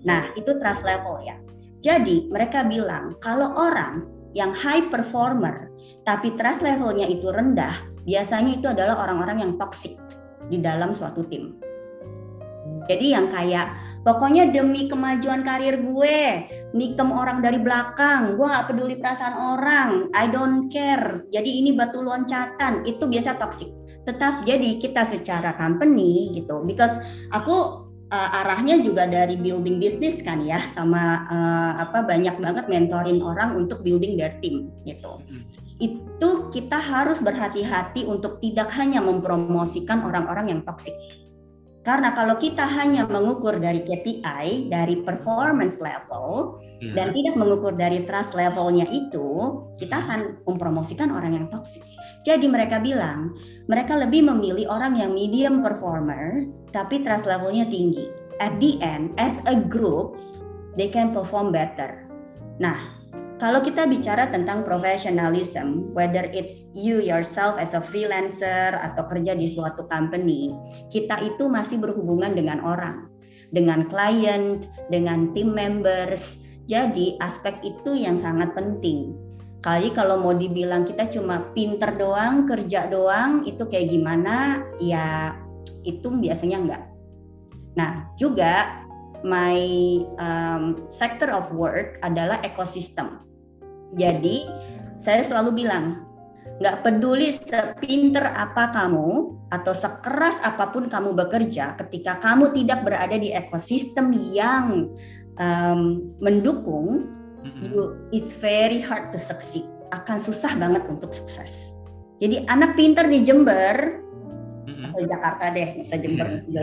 Nah, 0.04 0.32
itu 0.36 0.58
trust 0.60 0.84
level 0.84 1.24
ya. 1.24 1.36
Jadi 1.80 2.28
mereka 2.28 2.68
bilang 2.68 3.16
kalau 3.24 3.56
orang 3.56 4.04
yang 4.36 4.52
high 4.52 4.92
performer 4.92 5.72
tapi 6.04 6.36
trust 6.36 6.60
levelnya 6.66 7.08
itu 7.08 7.32
rendah, 7.32 7.72
biasanya 8.04 8.60
itu 8.60 8.68
adalah 8.68 9.08
orang-orang 9.08 9.48
yang 9.48 9.54
toxic 9.56 9.96
di 10.52 10.60
dalam 10.60 10.92
suatu 10.92 11.24
tim. 11.30 11.56
Jadi 12.90 13.14
yang 13.14 13.30
kayak 13.30 14.02
pokoknya 14.02 14.50
demi 14.50 14.90
kemajuan 14.90 15.46
karir 15.46 15.78
gue, 15.78 16.20
nikem 16.74 17.14
orang 17.14 17.40
dari 17.46 17.62
belakang, 17.62 18.34
gue 18.34 18.46
nggak 18.50 18.66
peduli 18.66 18.98
perasaan 18.98 19.36
orang, 19.38 20.10
I 20.18 20.26
don't 20.34 20.74
care. 20.74 21.30
Jadi 21.30 21.62
ini 21.62 21.78
batu 21.78 22.02
loncatan, 22.02 22.82
itu 22.90 23.06
biasa 23.06 23.38
toxic. 23.38 23.70
Tetap 24.10 24.42
jadi 24.42 24.82
kita 24.82 25.06
secara 25.06 25.54
company 25.54 26.34
gitu, 26.34 26.66
because 26.66 26.98
aku 27.30 27.86
uh, 28.10 28.40
arahnya 28.42 28.82
juga 28.82 29.06
dari 29.06 29.38
building 29.38 29.78
bisnis 29.78 30.26
kan 30.26 30.42
ya, 30.42 30.66
sama 30.66 31.30
uh, 31.30 31.72
apa 31.78 32.10
banyak 32.10 32.42
banget 32.42 32.66
mentorin 32.66 33.22
orang 33.22 33.54
untuk 33.54 33.86
building 33.86 34.18
their 34.18 34.34
team 34.42 34.74
gitu. 34.82 35.22
Hmm 35.30 35.46
itu 35.80 36.52
kita 36.52 36.76
harus 36.76 37.24
berhati-hati 37.24 38.04
untuk 38.04 38.44
tidak 38.44 38.68
hanya 38.76 39.00
mempromosikan 39.00 40.04
orang-orang 40.04 40.52
yang 40.52 40.62
toksik. 40.68 40.92
Karena 41.80 42.12
kalau 42.12 42.36
kita 42.36 42.68
hanya 42.68 43.08
mengukur 43.08 43.56
dari 43.56 43.80
KPI, 43.88 44.68
dari 44.68 45.00
performance 45.00 45.80
level, 45.80 46.60
yeah. 46.84 46.92
dan 46.92 47.16
tidak 47.16 47.40
mengukur 47.40 47.72
dari 47.72 48.04
trust 48.04 48.36
levelnya 48.36 48.84
itu, 48.92 49.64
kita 49.80 50.04
akan 50.04 50.44
mempromosikan 50.44 51.08
orang 51.16 51.40
yang 51.40 51.46
toksik. 51.48 51.82
Jadi 52.28 52.52
mereka 52.52 52.84
bilang, 52.84 53.32
mereka 53.72 53.96
lebih 53.96 54.28
memilih 54.28 54.68
orang 54.68 55.00
yang 55.00 55.16
medium 55.16 55.64
performer, 55.64 56.52
tapi 56.76 57.00
trust 57.00 57.24
levelnya 57.24 57.64
tinggi. 57.64 58.12
At 58.44 58.60
the 58.60 58.76
end, 58.84 59.16
as 59.16 59.40
a 59.48 59.56
group, 59.56 60.20
they 60.76 60.92
can 60.92 61.16
perform 61.16 61.56
better. 61.56 62.08
Nah, 62.60 62.99
kalau 63.40 63.64
kita 63.64 63.88
bicara 63.88 64.28
tentang 64.28 64.68
professionalism, 64.68 65.96
whether 65.96 66.28
it's 66.36 66.68
you 66.76 67.00
yourself 67.00 67.56
as 67.56 67.72
a 67.72 67.80
freelancer 67.80 68.76
atau 68.76 69.08
kerja 69.08 69.32
di 69.32 69.48
suatu 69.48 69.88
company, 69.88 70.52
kita 70.92 71.16
itu 71.24 71.48
masih 71.48 71.80
berhubungan 71.80 72.36
dengan 72.36 72.60
orang, 72.60 73.08
dengan 73.56 73.88
client, 73.88 74.68
dengan 74.92 75.32
team 75.32 75.56
members. 75.56 76.36
Jadi 76.68 77.16
aspek 77.24 77.64
itu 77.64 77.96
yang 77.96 78.20
sangat 78.20 78.52
penting. 78.52 79.16
Kali 79.64 79.96
kalau 79.96 80.20
mau 80.20 80.36
dibilang 80.36 80.84
kita 80.84 81.08
cuma 81.08 81.56
pinter 81.56 81.96
doang, 81.96 82.44
kerja 82.44 82.92
doang, 82.92 83.48
itu 83.48 83.64
kayak 83.72 83.88
gimana? 83.88 84.68
Ya 84.84 85.40
itu 85.88 86.12
biasanya 86.12 86.60
enggak. 86.60 86.84
Nah 87.80 88.12
juga 88.20 88.84
my 89.24 89.64
um, 90.20 90.64
sector 90.92 91.32
of 91.32 91.56
work 91.56 92.00
adalah 92.04 92.44
ekosistem 92.44 93.29
jadi 93.96 94.46
saya 95.00 95.24
selalu 95.24 95.64
bilang, 95.66 96.06
nggak 96.60 96.84
peduli 96.84 97.32
sepinter 97.32 98.26
apa 98.36 98.70
kamu 98.76 99.40
atau 99.48 99.74
sekeras 99.74 100.44
apa 100.44 100.70
pun 100.70 100.92
kamu 100.92 101.16
bekerja, 101.16 101.74
ketika 101.80 102.20
kamu 102.20 102.52
tidak 102.52 102.84
berada 102.84 103.16
di 103.16 103.32
ekosistem 103.32 104.12
yang 104.36 104.92
um, 105.40 106.12
mendukung, 106.20 107.08
you, 107.64 107.96
it's 108.12 108.36
very 108.36 108.84
hard 108.84 109.10
to 109.16 109.18
succeed. 109.18 109.66
Akan 109.90 110.20
susah 110.22 110.54
banget 110.60 110.86
untuk 110.86 111.16
sukses. 111.16 111.74
Jadi 112.20 112.44
anak 112.52 112.76
pinter 112.76 113.08
di 113.08 113.24
Jember 113.24 114.04
atau 114.88 115.02
Jakarta 115.04 115.46
deh, 115.52 115.68
bisa 115.84 115.96
Jember, 116.00 116.28
bisa 116.40 116.62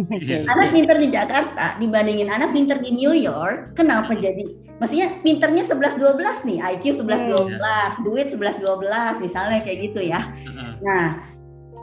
Anak 0.52 0.68
pinter 0.74 0.96
di 1.00 1.08
Jakarta 1.08 1.80
dibandingin 1.80 2.28
anak 2.28 2.52
pinter 2.52 2.76
di 2.82 2.90
New 2.92 3.14
York, 3.16 3.72
kenapa 3.78 4.12
jadi 4.12 4.44
maksudnya 4.76 5.22
pinternya 5.24 5.64
11 5.64 5.96
12 5.96 6.48
nih, 6.48 6.58
IQ 6.76 6.84
11 7.00 7.30
12, 7.30 7.56
hmm. 7.56 7.92
duit 8.04 8.26
11 8.28 8.60
12 8.60 9.24
misalnya 9.24 9.58
kayak 9.64 9.78
gitu 9.90 10.00
ya. 10.04 10.34
Nah, 10.82 11.24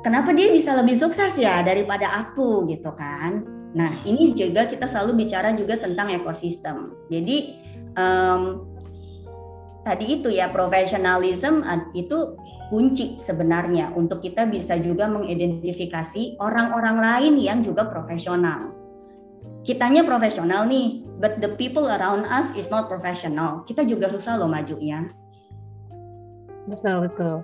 kenapa 0.06 0.36
dia 0.36 0.52
bisa 0.52 0.76
lebih 0.78 0.94
sukses 0.98 1.34
ya 1.38 1.66
daripada 1.66 2.10
aku 2.10 2.68
gitu 2.70 2.92
kan? 2.94 3.46
Nah, 3.72 4.04
ini 4.04 4.36
juga 4.36 4.68
kita 4.68 4.84
selalu 4.84 5.24
bicara 5.24 5.56
juga 5.56 5.80
tentang 5.80 6.12
ekosistem. 6.12 6.92
Jadi 7.08 7.56
um, 7.96 8.68
tadi 9.82 10.20
itu 10.22 10.30
ya 10.30 10.52
profesionalism 10.52 11.64
itu 11.98 12.38
kunci 12.72 13.20
sebenarnya 13.20 13.92
untuk 14.00 14.24
kita 14.24 14.48
bisa 14.48 14.80
juga 14.80 15.04
mengidentifikasi 15.12 16.40
orang-orang 16.40 16.98
lain 17.04 17.34
yang 17.36 17.60
juga 17.60 17.84
profesional. 17.92 18.72
Kitanya 19.68 20.08
profesional 20.08 20.64
nih, 20.72 21.04
but 21.20 21.44
the 21.44 21.52
people 21.60 21.84
around 21.92 22.24
us 22.32 22.56
is 22.56 22.72
not 22.72 22.88
professional. 22.88 23.68
Kita 23.68 23.84
juga 23.84 24.08
susah 24.08 24.40
loh 24.40 24.48
majunya. 24.48 25.12
Betul 26.72 27.12
betul. 27.12 27.44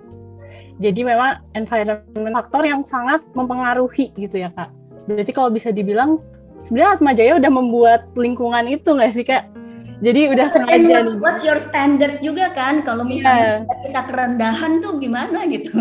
Jadi 0.80 1.04
memang 1.04 1.44
environment 1.52 2.34
faktor 2.40 2.64
yang 2.64 2.80
sangat 2.88 3.20
mempengaruhi 3.36 4.16
gitu 4.16 4.40
ya 4.40 4.48
kak. 4.56 4.72
Berarti 5.04 5.30
kalau 5.36 5.52
bisa 5.52 5.68
dibilang 5.68 6.22
sebenarnya 6.64 6.90
Atma 6.96 7.12
Jaya 7.12 7.36
udah 7.36 7.52
membuat 7.52 8.00
lingkungan 8.16 8.64
itu 8.64 8.88
nggak 8.96 9.12
sih 9.12 9.28
kak? 9.28 9.44
Jadi 9.98 10.30
udah 10.30 10.46
sengaja 10.46 11.02
what's, 11.02 11.14
what's 11.18 11.42
your 11.42 11.58
standard 11.58 12.22
juga 12.22 12.54
kan? 12.54 12.86
Kalau 12.86 13.02
misalnya 13.02 13.66
yeah. 13.66 13.78
kita 13.82 14.02
kerendahan 14.06 14.78
tuh 14.78 15.02
gimana 15.02 15.42
gitu. 15.50 15.74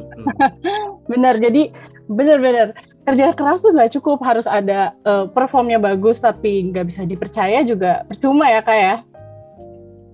Benar. 1.10 1.42
Jadi 1.42 1.74
benar-benar 2.10 2.74
kerja 3.06 3.34
keras 3.34 3.62
tuh 3.62 3.74
nggak 3.74 3.90
cukup 3.98 4.18
harus 4.22 4.46
ada 4.46 4.94
uh, 5.06 5.26
performnya 5.30 5.78
bagus 5.78 6.18
tapi 6.18 6.70
nggak 6.70 6.90
bisa 6.90 7.02
dipercaya 7.06 7.62
juga 7.66 8.06
percuma 8.06 8.46
ya 8.46 8.62
kak 8.62 8.78
ya. 8.78 8.96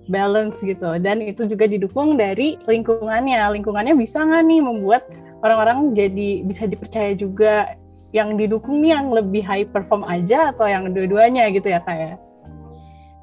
Balance 0.09 0.65
gitu. 0.65 0.97
Dan 0.97 1.21
itu 1.21 1.45
juga 1.45 1.69
didukung 1.69 2.17
dari 2.17 2.57
lingkungannya. 2.65 3.53
Lingkungannya 3.53 3.93
bisa 3.93 4.25
nggak 4.25 4.43
nih 4.49 4.61
membuat 4.65 5.03
orang-orang 5.45 5.93
jadi 5.93 6.41
bisa 6.41 6.65
dipercaya 6.65 7.13
juga? 7.13 7.77
Yang 8.15 8.29
didukung 8.39 8.81
nih 8.81 8.97
yang 8.97 9.13
lebih 9.13 9.43
high 9.45 9.67
perform 9.67 10.07
aja 10.07 10.55
atau 10.55 10.65
yang 10.65 10.89
dua-duanya 10.95 11.51
gitu 11.53 11.69
ya 11.69 11.83
kak 11.83 11.97
ya 11.99 12.15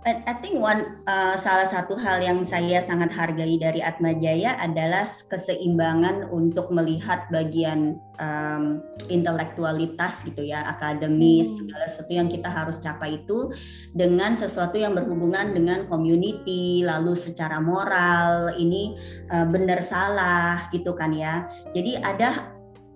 I 0.05 0.37
think 0.45 0.61
one 0.61 1.01
uh, 1.09 1.33
salah 1.41 1.65
satu 1.65 1.97
hal 1.97 2.21
yang 2.21 2.45
saya 2.45 2.85
sangat 2.85 3.09
hargai 3.17 3.57
dari 3.57 3.81
Atma 3.81 4.13
Jaya 4.13 4.53
adalah 4.61 5.09
keseimbangan 5.09 6.29
untuk 6.29 6.69
melihat 6.69 7.25
bagian 7.33 7.97
um, 8.21 8.85
intelektualitas 9.09 10.29
gitu 10.29 10.45
ya, 10.45 10.61
akademis 10.77 11.49
hmm. 11.49 11.57
segala 11.65 11.85
sesuatu 11.89 12.13
yang 12.13 12.29
kita 12.29 12.53
harus 12.53 12.77
capai 12.85 13.25
itu 13.25 13.49
dengan 13.97 14.37
sesuatu 14.37 14.77
yang 14.77 14.93
berhubungan 14.93 15.57
dengan 15.57 15.89
community, 15.89 16.85
lalu 16.85 17.17
secara 17.17 17.57
moral 17.65 18.53
ini 18.61 19.01
uh, 19.33 19.49
benar 19.49 19.81
salah 19.81 20.69
gitu 20.69 20.93
kan 20.93 21.17
ya. 21.17 21.49
Jadi 21.73 21.97
ada 21.97 22.54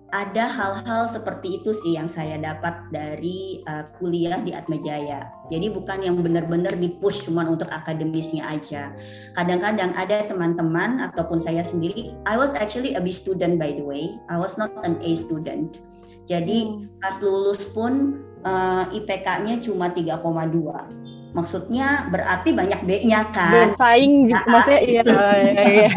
ada 0.09 0.49
hal-hal 0.49 1.09
seperti 1.09 1.61
itu 1.61 1.71
sih 1.73 1.97
yang 1.97 2.09
saya 2.09 2.37
dapat 2.41 2.75
dari 2.89 3.61
uh, 3.69 3.85
kuliah 3.97 4.41
di 4.41 4.53
Atmajaya. 4.53 5.29
Jadi 5.53 5.69
bukan 5.69 6.01
yang 6.01 6.17
benar-benar 6.21 6.73
dipush 6.77 7.25
cuma 7.29 7.45
untuk 7.45 7.69
akademisnya 7.69 8.45
aja. 8.49 8.93
Kadang-kadang 9.37 9.93
ada 9.93 10.25
teman-teman 10.25 11.01
ataupun 11.09 11.37
saya 11.41 11.61
sendiri, 11.61 12.17
I 12.25 12.35
was 12.37 12.53
actually 12.57 12.97
a 12.97 13.01
B 13.01 13.13
student 13.13 13.61
by 13.61 13.73
the 13.73 13.85
way. 13.85 14.17
I 14.29 14.37
was 14.37 14.57
not 14.57 14.73
an 14.85 14.97
A 15.01 15.11
student. 15.17 15.81
Jadi 16.29 16.69
hmm. 16.69 17.01
pas 17.01 17.17
lulus 17.21 17.65
pun 17.73 18.21
uh, 18.45 18.89
IPK-nya 18.89 19.61
cuma 19.61 19.89
3,2 19.93 20.99
maksudnya 21.29 22.09
berarti 22.09 22.57
banyak 22.57 22.89
B-nya 22.89 23.21
kan 23.29 23.69
bersaing 23.69 24.33
nah, 24.33 24.41
maksudnya 24.49 24.81
iya, 24.81 25.01
iya, 25.05 25.63
iya. 25.85 25.89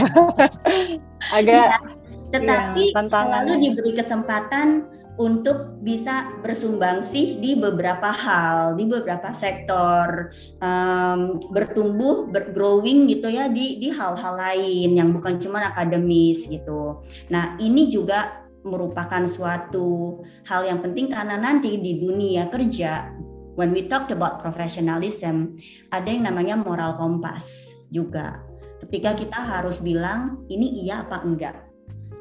agak 1.41 1.73
iya 1.73 2.02
tetapi 2.33 2.97
ya, 2.97 3.05
selalu 3.07 3.53
diberi 3.61 3.93
kesempatan 3.93 4.89
untuk 5.21 5.77
bisa 5.85 6.41
bersumbangsi 6.41 7.37
di 7.37 7.53
beberapa 7.61 8.09
hal, 8.09 8.81
di 8.81 8.89
beberapa 8.89 9.29
sektor, 9.37 10.33
um, 10.65 11.37
bertumbuh, 11.53 12.33
bergrowing 12.33 13.05
gitu 13.13 13.29
ya 13.29 13.53
di 13.53 13.77
di 13.77 13.93
hal-hal 13.93 14.35
lain 14.41 14.97
yang 14.97 15.13
bukan 15.13 15.37
cuma 15.37 15.61
akademis 15.69 16.49
gitu. 16.49 17.05
Nah 17.29 17.61
ini 17.61 17.93
juga 17.93 18.41
merupakan 18.65 19.27
suatu 19.29 20.23
hal 20.49 20.65
yang 20.65 20.81
penting 20.81 21.13
karena 21.13 21.37
nanti 21.37 21.77
di 21.77 22.01
dunia 22.01 22.49
kerja, 22.49 23.13
when 23.59 23.75
we 23.75 23.85
talk 23.91 24.09
about 24.09 24.41
professionalism, 24.41 25.59
ada 25.93 26.09
yang 26.09 26.25
namanya 26.25 26.57
moral 26.57 26.97
kompas 26.97 27.69
juga. 27.93 28.41
Ketika 28.81 29.15
kita 29.15 29.39
harus 29.39 29.79
bilang 29.85 30.43
ini 30.49 30.87
iya 30.87 31.05
apa 31.05 31.21
enggak, 31.23 31.72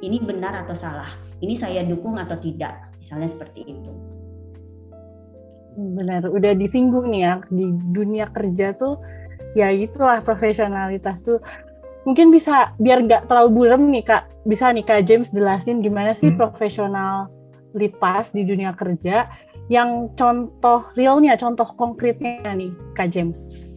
ini 0.01 0.17
benar 0.21 0.65
atau 0.65 0.73
salah, 0.75 1.09
ini 1.41 1.53
saya 1.57 1.85
dukung 1.85 2.17
atau 2.17 2.37
tidak, 2.37 2.93
misalnya 2.97 3.29
seperti 3.29 3.77
itu. 3.77 3.91
Benar, 5.77 6.27
udah 6.27 6.51
disinggung 6.57 7.07
nih 7.09 7.21
ya 7.23 7.33
di 7.47 7.71
dunia 7.95 8.27
kerja 8.29 8.75
tuh 8.75 8.99
ya 9.55 9.71
itulah 9.71 10.19
profesionalitas 10.23 11.23
tuh 11.23 11.39
mungkin 12.07 12.31
bisa 12.33 12.73
biar 12.81 13.03
nggak 13.05 13.27
terlalu 13.29 13.49
buram 13.63 13.81
nih 13.91 14.03
kak 14.03 14.23
bisa 14.47 14.73
nih 14.73 14.83
kak 14.83 15.05
James 15.05 15.29
jelasin 15.31 15.83
gimana 15.85 16.15
sih 16.15 16.33
hmm. 16.33 16.39
profesionalitas 16.39 18.33
di 18.33 18.43
dunia 18.47 18.73
kerja 18.73 19.29
yang 19.71 20.11
contoh 20.17 20.91
realnya 20.97 21.37
contoh 21.37 21.67
konkretnya 21.77 22.51
nih 22.51 22.73
kak 22.97 23.13
James. 23.13 23.70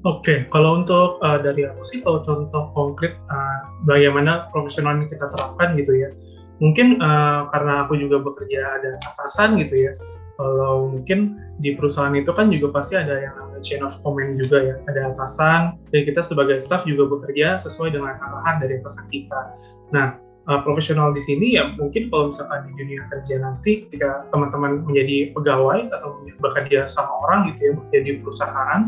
Oke, 0.00 0.24
okay. 0.24 0.38
kalau 0.48 0.80
untuk 0.80 1.20
uh, 1.20 1.36
dari 1.36 1.68
aku 1.68 1.84
sih, 1.84 2.00
kalau 2.00 2.24
contoh 2.24 2.72
konkret 2.72 3.20
uh, 3.28 3.68
bagaimana 3.84 4.48
profesional 4.48 4.96
ini 4.96 5.12
kita 5.12 5.28
terapkan 5.28 5.76
gitu 5.76 5.92
ya, 5.92 6.08
mungkin 6.56 7.04
uh, 7.04 7.52
karena 7.52 7.84
aku 7.84 8.00
juga 8.00 8.16
bekerja 8.24 8.80
ada 8.80 8.96
atasan 9.12 9.60
gitu 9.60 9.76
ya, 9.76 9.92
kalau 10.40 10.88
mungkin 10.96 11.36
di 11.60 11.76
perusahaan 11.76 12.16
itu 12.16 12.32
kan 12.32 12.48
juga 12.48 12.80
pasti 12.80 12.96
ada 12.96 13.12
yang 13.12 13.36
namanya 13.36 13.60
chain 13.60 13.84
of 13.84 13.92
command 14.00 14.40
juga 14.40 14.72
ya, 14.72 14.74
ada 14.88 15.12
atasan, 15.12 15.76
dan 15.92 16.00
kita 16.08 16.24
sebagai 16.24 16.56
staff 16.64 16.88
juga 16.88 17.04
bekerja 17.20 17.60
sesuai 17.60 17.92
dengan 17.92 18.16
arahan 18.16 18.56
dari 18.56 18.80
atasan 18.80 19.04
kita. 19.12 19.52
Nah, 19.92 20.16
uh, 20.48 20.64
profesional 20.64 21.12
di 21.12 21.20
sini 21.20 21.60
ya 21.60 21.76
mungkin 21.76 22.08
kalau 22.08 22.32
misalkan 22.32 22.72
di 22.72 22.72
dunia 22.80 23.04
kerja 23.12 23.36
nanti 23.36 23.84
ketika 23.84 24.24
teman-teman 24.32 24.80
menjadi 24.88 25.36
pegawai 25.36 25.92
atau 25.92 26.24
bekerja 26.40 26.88
sama 26.88 27.12
orang 27.28 27.52
gitu 27.52 27.60
ya, 27.68 27.72
bekerja 27.76 28.00
di 28.00 28.12
perusahaan, 28.24 28.80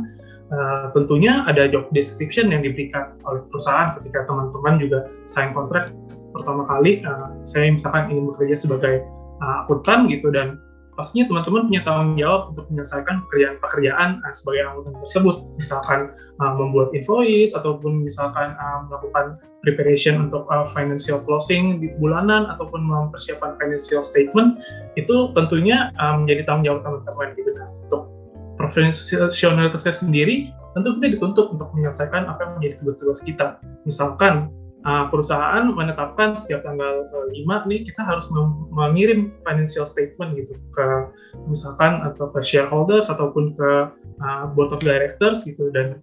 Uh, 0.53 0.93
tentunya 0.93 1.49
ada 1.49 1.65
job 1.65 1.89
description 1.97 2.53
yang 2.53 2.61
diberikan 2.61 3.17
oleh 3.25 3.41
perusahaan 3.49 3.97
ketika 3.97 4.29
teman-teman 4.29 4.77
juga 4.77 5.09
sign 5.25 5.57
kontrak 5.57 5.97
pertama 6.37 6.69
kali. 6.69 7.01
Uh, 7.09 7.33
saya 7.49 7.73
misalkan 7.73 8.13
ingin 8.13 8.29
bekerja 8.29 8.61
sebagai 8.61 9.01
uh, 9.41 9.65
akuntan 9.65 10.13
gitu 10.13 10.29
dan 10.29 10.61
pastinya 10.93 11.25
teman-teman 11.33 11.73
punya 11.73 11.83
tanggung 11.89 12.21
jawab 12.21 12.53
untuk 12.53 12.69
menyelesaikan 12.69 13.25
pekerjaan-pekerjaan 13.29 14.21
uh, 14.21 14.33
sebagai 14.37 14.61
akuntan 14.69 14.95
tersebut. 15.01 15.37
Misalkan 15.57 16.01
uh, 16.45 16.53
membuat 16.53 16.93
invoice 16.93 17.57
ataupun 17.57 18.05
misalkan 18.05 18.53
uh, 18.61 18.85
melakukan 18.93 19.41
preparation 19.65 20.29
untuk 20.29 20.45
uh, 20.53 20.69
financial 20.69 21.17
closing 21.25 21.81
di 21.81 21.89
bulanan 21.97 22.45
ataupun 22.53 22.85
mempersiapkan 22.85 23.57
financial 23.57 24.05
statement 24.05 24.61
itu 25.01 25.33
tentunya 25.33 25.89
uh, 25.97 26.21
menjadi 26.21 26.45
tanggung 26.45 26.69
jawab 26.69 26.81
teman-teman 26.85 27.29
gitu. 27.41 27.51
Nah 27.57 27.73
untuk 27.89 28.12
profesionalitasnya 28.63 29.91
sendiri, 29.91 30.55
tentu 30.79 30.95
kita 30.95 31.19
dituntut 31.19 31.51
untuk 31.51 31.75
menyelesaikan 31.75 32.31
apa 32.31 32.39
yang 32.47 32.53
menjadi 32.57 32.75
tugas-tugas 32.79 33.19
kita. 33.27 33.59
Misalkan 33.83 34.55
uh, 34.87 35.11
perusahaan 35.11 35.67
menetapkan 35.71 36.39
setiap 36.39 36.63
tanggal 36.63 37.11
uh, 37.11 37.27
5 37.35 37.71
nih 37.71 37.83
kita 37.87 38.03
harus 38.03 38.31
mengirim 38.71 39.35
financial 39.43 39.87
statement 39.87 40.39
gitu 40.39 40.55
ke 40.75 40.87
misalkan 41.51 42.03
atau 42.07 42.31
ke 42.31 42.41
shareholders 42.43 43.11
ataupun 43.11 43.55
ke 43.59 43.71
uh, 44.23 44.45
board 44.55 44.71
of 44.71 44.83
directors 44.83 45.43
gitu 45.47 45.71
dan 45.75 45.99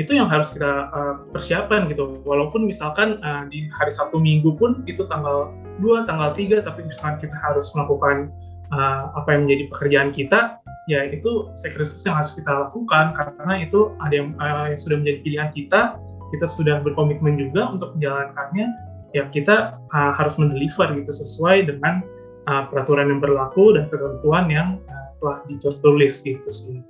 itu 0.00 0.16
yang 0.16 0.28
harus 0.28 0.48
kita 0.48 0.88
uh, 0.92 1.20
persiapkan 1.36 1.84
gitu 1.92 2.20
walaupun 2.24 2.64
misalkan 2.64 3.20
uh, 3.20 3.44
di 3.52 3.68
hari 3.76 3.92
Sabtu 3.92 4.16
Minggu 4.16 4.56
pun 4.56 4.80
itu 4.88 5.04
tanggal 5.08 5.52
2, 5.84 6.08
tanggal 6.08 6.32
3 6.32 6.64
tapi 6.64 6.80
misalkan 6.88 7.20
kita 7.20 7.36
harus 7.36 7.68
melakukan 7.76 8.32
uh, 8.72 9.12
apa 9.14 9.28
yang 9.36 9.48
menjadi 9.48 9.64
pekerjaan 9.70 10.10
kita 10.10 10.58
ya 10.90 11.06
itu 11.06 11.52
sacrifice 11.54 12.02
yang 12.02 12.18
harus 12.18 12.34
kita 12.34 12.50
lakukan 12.50 13.14
karena 13.14 13.62
itu 13.62 13.94
ada 14.02 14.14
yang, 14.14 14.34
uh, 14.42 14.66
yang 14.66 14.80
sudah 14.80 14.96
menjadi 14.98 15.18
pilihan 15.22 15.50
kita 15.54 15.80
kita 16.32 16.46
sudah 16.48 16.80
berkomitmen 16.80 17.36
juga 17.38 17.70
untuk 17.70 17.94
menjalankannya 17.94 18.66
ya 19.12 19.28
kita 19.28 19.76
uh, 19.92 20.12
harus 20.16 20.40
mendeliver 20.40 20.88
gitu 20.96 21.12
sesuai 21.12 21.68
dengan 21.68 22.02
uh, 22.48 22.66
peraturan 22.72 23.12
yang 23.12 23.20
berlaku 23.20 23.76
dan 23.76 23.86
ketentuan 23.92 24.48
yang 24.48 24.68
uh, 24.88 25.08
telah 25.20 25.38
ditulis 25.46 26.24
gitu 26.24 26.48
sih. 26.48 26.80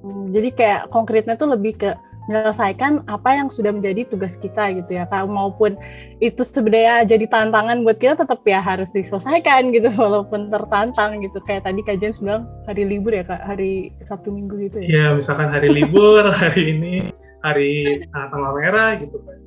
Hmm, 0.00 0.32
jadi 0.32 0.48
kayak 0.54 0.82
konkretnya 0.88 1.36
tuh 1.36 1.52
lebih 1.52 1.76
ke 1.76 1.92
menyelesaikan 2.30 3.10
apa 3.10 3.30
yang 3.34 3.50
sudah 3.50 3.74
menjadi 3.74 4.06
tugas 4.06 4.38
kita 4.38 4.70
gitu 4.78 4.94
ya 4.94 5.04
kak 5.10 5.26
maupun 5.26 5.74
itu 6.22 6.38
sebenarnya 6.46 7.02
jadi 7.02 7.26
tantangan 7.26 7.82
buat 7.82 7.98
kita 7.98 8.22
tetap 8.22 8.38
ya 8.46 8.62
harus 8.62 8.94
diselesaikan 8.94 9.74
gitu 9.74 9.90
walaupun 9.98 10.46
tertantang 10.46 11.18
gitu 11.26 11.42
kayak 11.42 11.66
tadi 11.66 11.82
kak 11.82 11.98
James 11.98 12.22
bilang 12.22 12.46
hari 12.70 12.86
libur 12.86 13.10
ya 13.10 13.26
kak 13.26 13.42
hari 13.42 13.90
Sabtu 14.06 14.30
Minggu 14.30 14.70
gitu 14.70 14.78
ya 14.78 14.88
ya 14.88 15.04
misalkan 15.18 15.50
hari 15.50 15.74
libur 15.82 16.30
hari 16.30 16.78
ini 16.78 16.94
hari 17.42 18.06
uh, 18.14 18.26
tanggal 18.30 18.54
merah 18.54 18.94
gitu 19.02 19.18
kan 19.26 19.38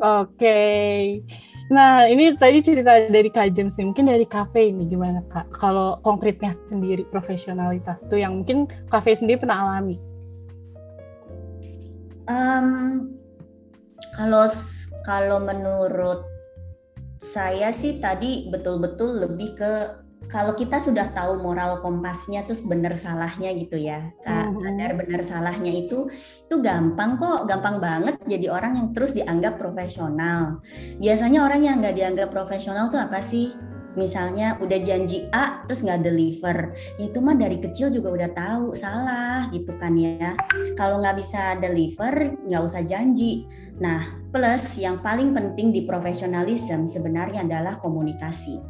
oke 0.00 0.32
okay. 0.32 1.20
Nah, 1.72 2.04
ini 2.04 2.36
tadi 2.36 2.60
cerita 2.60 3.08
dari 3.08 3.32
Kak 3.32 3.56
James, 3.56 3.80
mungkin 3.80 4.04
dari 4.04 4.28
kafe 4.28 4.68
ini 4.68 4.84
gimana 4.84 5.24
Kak? 5.32 5.48
Kalau 5.56 5.96
konkretnya 6.04 6.52
sendiri 6.52 7.08
profesionalitas 7.08 8.04
tuh 8.04 8.20
yang 8.20 8.44
mungkin 8.44 8.68
kafe 8.92 9.16
sendiri 9.16 9.40
pernah 9.40 9.64
alami. 9.64 9.96
Um, 12.24 13.10
kalau 14.16 14.48
kalau 15.04 15.38
menurut 15.42 16.24
saya 17.20 17.72
sih 17.72 18.00
tadi 18.00 18.48
betul-betul 18.48 19.28
lebih 19.28 19.56
ke 19.56 19.72
kalau 20.24 20.56
kita 20.56 20.80
sudah 20.80 21.12
tahu 21.12 21.36
moral 21.36 21.84
kompasnya 21.84 22.48
terus 22.48 22.64
benar 22.64 22.96
salahnya 22.96 23.52
gitu 23.52 23.76
ya 23.76 24.08
kadar 24.64 24.96
benar 24.96 25.20
salahnya 25.20 25.72
itu 25.72 26.08
itu 26.48 26.56
gampang 26.64 27.20
kok 27.20 27.44
gampang 27.44 27.76
banget 27.78 28.16
jadi 28.24 28.48
orang 28.48 28.80
yang 28.80 28.88
terus 28.96 29.12
dianggap 29.12 29.60
profesional. 29.60 30.64
Biasanya 30.96 31.44
orang 31.44 31.60
yang 31.62 31.76
nggak 31.84 31.96
dianggap 31.96 32.28
profesional 32.32 32.88
tuh 32.88 33.00
apa 33.04 33.20
sih 33.20 33.52
misalnya 33.94 34.58
udah 34.60 34.78
janji 34.82 35.26
A 35.30 35.64
terus 35.66 35.82
nggak 35.82 36.02
deliver. 36.06 36.74
Ya 36.98 37.04
itu 37.10 37.18
mah 37.18 37.34
dari 37.38 37.58
kecil 37.58 37.90
juga 37.90 38.14
udah 38.14 38.30
tahu 38.34 38.66
salah 38.78 39.48
gitu 39.50 39.74
kan 39.78 39.94
ya. 39.98 40.34
Kalau 40.78 41.02
nggak 41.02 41.18
bisa 41.18 41.58
deliver 41.58 42.34
nggak 42.46 42.62
usah 42.62 42.82
janji. 42.86 43.46
Nah 43.78 44.22
plus 44.30 44.78
yang 44.78 45.02
paling 45.02 45.34
penting 45.34 45.74
di 45.74 45.86
profesionalism 45.86 46.86
sebenarnya 46.86 47.46
adalah 47.46 47.78
komunikasi. 47.82 48.60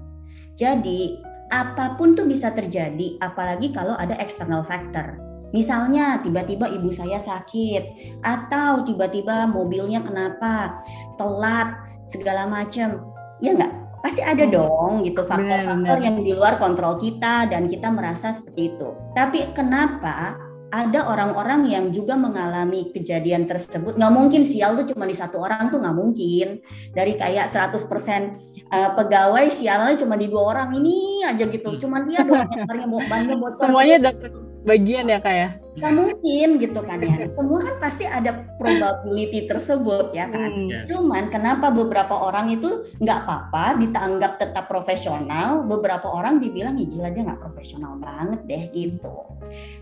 Jadi 0.55 1.19
apa 1.51 1.99
pun 1.99 2.15
tuh 2.15 2.25
bisa 2.31 2.55
terjadi 2.55 3.19
apalagi 3.19 3.75
kalau 3.75 3.99
ada 3.99 4.15
external 4.23 4.63
factor. 4.63 5.19
Misalnya 5.55 6.19
tiba-tiba 6.19 6.67
ibu 6.67 6.91
saya 6.91 7.23
sakit 7.23 8.19
atau 8.27 8.83
tiba-tiba 8.83 9.47
mobilnya 9.47 10.03
kenapa 10.03 10.83
telat 11.15 11.79
segala 12.11 12.51
macam 12.51 13.15
ya 13.39 13.55
nggak 13.55 13.84
pasti 14.05 14.21
ada 14.21 14.45
hmm. 14.45 14.53
dong 14.53 14.93
gitu 15.01 15.25
faktor-faktor 15.25 15.99
yang 16.05 16.21
di 16.21 16.37
luar 16.37 16.61
kontrol 16.61 17.01
kita 17.01 17.49
dan 17.49 17.65
kita 17.65 17.89
merasa 17.89 18.37
seperti 18.37 18.77
itu. 18.77 18.93
Tapi 19.17 19.57
kenapa 19.57 20.37
ada 20.69 21.09
orang-orang 21.09 21.73
yang 21.73 21.89
juga 21.89 22.13
mengalami 22.13 22.93
kejadian 22.93 23.49
tersebut? 23.49 23.97
Nggak 23.97 24.13
mungkin 24.13 24.45
sial 24.45 24.77
tuh 24.77 24.93
cuma 24.93 25.09
di 25.09 25.17
satu 25.17 25.41
orang 25.41 25.73
tuh 25.73 25.81
nggak 25.81 25.97
mungkin. 25.97 26.61
Dari 26.93 27.17
kayak 27.17 27.49
100% 27.49 27.81
uh, 28.69 28.91
pegawai 28.93 29.49
sialnya 29.49 29.97
cuma 29.97 30.21
di 30.21 30.29
dua 30.29 30.53
orang 30.53 30.77
ini 30.77 31.25
aja 31.25 31.49
gitu. 31.49 31.81
Cuma 31.81 32.05
dia 32.05 32.21
doang 32.29 32.45
yang 32.53 32.69
bannya 33.09 33.41
buat 33.41 33.57
semuanya 33.57 34.13
bagian 34.65 35.07
ya 35.07 35.21
kayak 35.21 35.39
ya? 35.39 35.49
Gak 35.75 35.95
mungkin 35.95 36.49
gitu 36.63 36.81
kan 36.87 37.03
ya. 37.03 37.27
Semua 37.35 37.59
kan 37.61 37.77
pasti 37.83 38.07
ada 38.07 38.47
probability 38.57 39.51
tersebut 39.51 40.15
ya 40.15 40.31
kan. 40.31 40.51
Hmm. 40.51 40.87
Cuman 40.87 41.29
kenapa 41.29 41.69
beberapa 41.75 42.15
orang 42.15 42.55
itu 42.55 42.89
nggak 43.03 43.19
apa-apa 43.27 43.83
ditanggap 43.83 44.39
tetap 44.39 44.71
profesional, 44.71 45.67
beberapa 45.67 46.07
orang 46.07 46.39
dibilang 46.39 46.79
ya 46.79 46.87
gila 46.87 47.09
dia 47.11 47.23
nggak 47.27 47.43
profesional 47.43 47.99
banget 47.99 48.41
deh 48.47 48.65
gitu. 48.73 49.15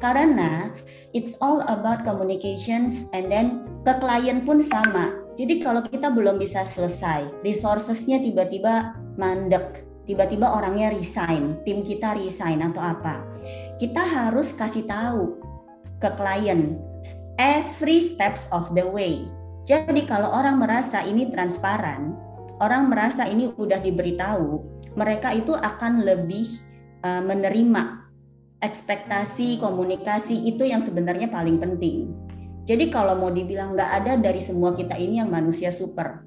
Karena 0.00 0.72
it's 1.12 1.36
all 1.44 1.62
about 1.68 2.02
communications 2.08 3.06
and 3.12 3.28
then 3.30 3.62
ke 3.84 3.92
klien 4.00 4.42
pun 4.42 4.64
sama. 4.64 5.12
Jadi 5.36 5.60
kalau 5.60 5.80
kita 5.80 6.12
belum 6.12 6.36
bisa 6.36 6.64
selesai, 6.64 7.44
resourcesnya 7.44 8.20
tiba-tiba 8.20 8.96
mandek, 9.16 9.84
tiba-tiba 10.04 10.44
orangnya 10.44 10.92
resign, 10.92 11.60
tim 11.64 11.80
kita 11.84 12.16
resign 12.16 12.60
atau 12.64 12.80
apa 12.80 13.24
kita 13.82 13.98
harus 13.98 14.54
kasih 14.54 14.86
tahu 14.86 15.42
ke 15.98 16.06
klien 16.14 16.78
every 17.34 17.98
steps 17.98 18.46
of 18.54 18.70
the 18.78 18.86
way. 18.86 19.26
Jadi 19.66 20.06
kalau 20.06 20.30
orang 20.30 20.62
merasa 20.62 21.02
ini 21.02 21.34
transparan, 21.34 22.14
orang 22.62 22.86
merasa 22.86 23.26
ini 23.26 23.50
udah 23.50 23.82
diberitahu, 23.82 24.62
mereka 24.94 25.34
itu 25.34 25.50
akan 25.58 26.06
lebih 26.06 26.46
uh, 27.02 27.26
menerima 27.26 28.06
ekspektasi 28.62 29.58
komunikasi 29.58 30.46
itu 30.46 30.62
yang 30.62 30.78
sebenarnya 30.78 31.26
paling 31.26 31.58
penting. 31.58 32.14
Jadi 32.62 32.86
kalau 32.86 33.18
mau 33.18 33.34
dibilang 33.34 33.74
nggak 33.74 33.90
ada 33.98 34.12
dari 34.14 34.38
semua 34.38 34.78
kita 34.78 34.94
ini 34.94 35.18
yang 35.18 35.26
manusia 35.26 35.74
super, 35.74 36.22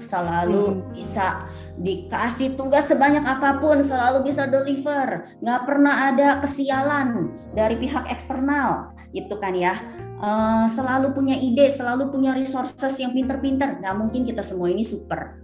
selalu 0.00 0.64
hmm. 0.72 0.80
bisa 0.96 1.44
dikasih 1.76 2.56
tugas 2.56 2.88
sebanyak 2.88 3.24
apa 3.24 3.60
pun 3.60 3.84
selalu 3.84 4.24
bisa 4.28 4.48
deliver 4.48 5.28
nggak 5.44 5.62
pernah 5.68 6.08
ada 6.12 6.40
kesialan 6.40 7.36
dari 7.52 7.76
pihak 7.76 8.08
eksternal 8.08 8.96
itu 9.12 9.34
kan 9.36 9.52
ya 9.52 9.74
uh, 10.20 10.66
selalu 10.68 11.16
punya 11.16 11.36
ide, 11.40 11.72
selalu 11.72 12.12
punya 12.12 12.36
resources 12.36 12.94
yang 13.00 13.16
pinter-pinter. 13.16 13.80
Nggak 13.80 13.96
mungkin 13.96 14.22
kita 14.28 14.44
semua 14.44 14.70
ini 14.70 14.84
super. 14.84 15.40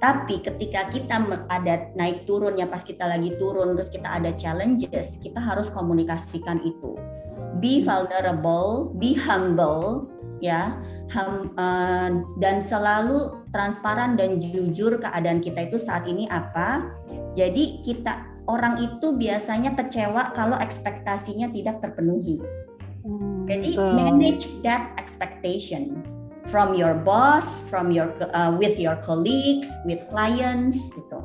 Tapi 0.00 0.40
ketika 0.40 0.88
kita 0.88 1.20
ada 1.52 1.92
naik 1.92 2.24
turunnya 2.24 2.64
pas 2.64 2.80
kita 2.80 3.04
lagi 3.04 3.36
turun 3.36 3.76
terus 3.76 3.92
kita 3.92 4.08
ada 4.08 4.32
challenges, 4.32 5.20
kita 5.20 5.36
harus 5.36 5.68
komunikasikan 5.68 6.56
itu. 6.64 6.96
Be 7.60 7.84
vulnerable, 7.84 8.96
be 8.96 9.12
humble, 9.12 10.08
ya, 10.40 10.72
hum, 11.14 11.54
uh, 11.58 12.10
dan 12.38 12.62
selalu 12.62 13.46
transparan 13.50 14.14
dan 14.14 14.38
jujur 14.38 14.98
keadaan 15.02 15.42
kita 15.42 15.66
itu 15.70 15.78
saat 15.78 16.06
ini 16.06 16.30
apa. 16.30 16.86
Jadi 17.34 17.82
kita 17.86 18.26
orang 18.50 18.82
itu 18.82 19.14
biasanya 19.14 19.78
kecewa 19.78 20.34
kalau 20.34 20.58
ekspektasinya 20.58 21.50
tidak 21.54 21.78
terpenuhi. 21.82 22.42
Hmm, 23.06 23.46
Jadi 23.48 23.78
manage 23.78 24.50
that 24.66 24.92
expectation 25.00 26.02
from 26.50 26.74
your 26.74 26.98
boss, 27.06 27.62
from 27.70 27.94
your 27.94 28.10
uh, 28.34 28.52
with 28.52 28.76
your 28.76 28.98
colleagues, 29.06 29.70
with 29.86 30.02
clients 30.10 30.90
gitu. 30.92 31.19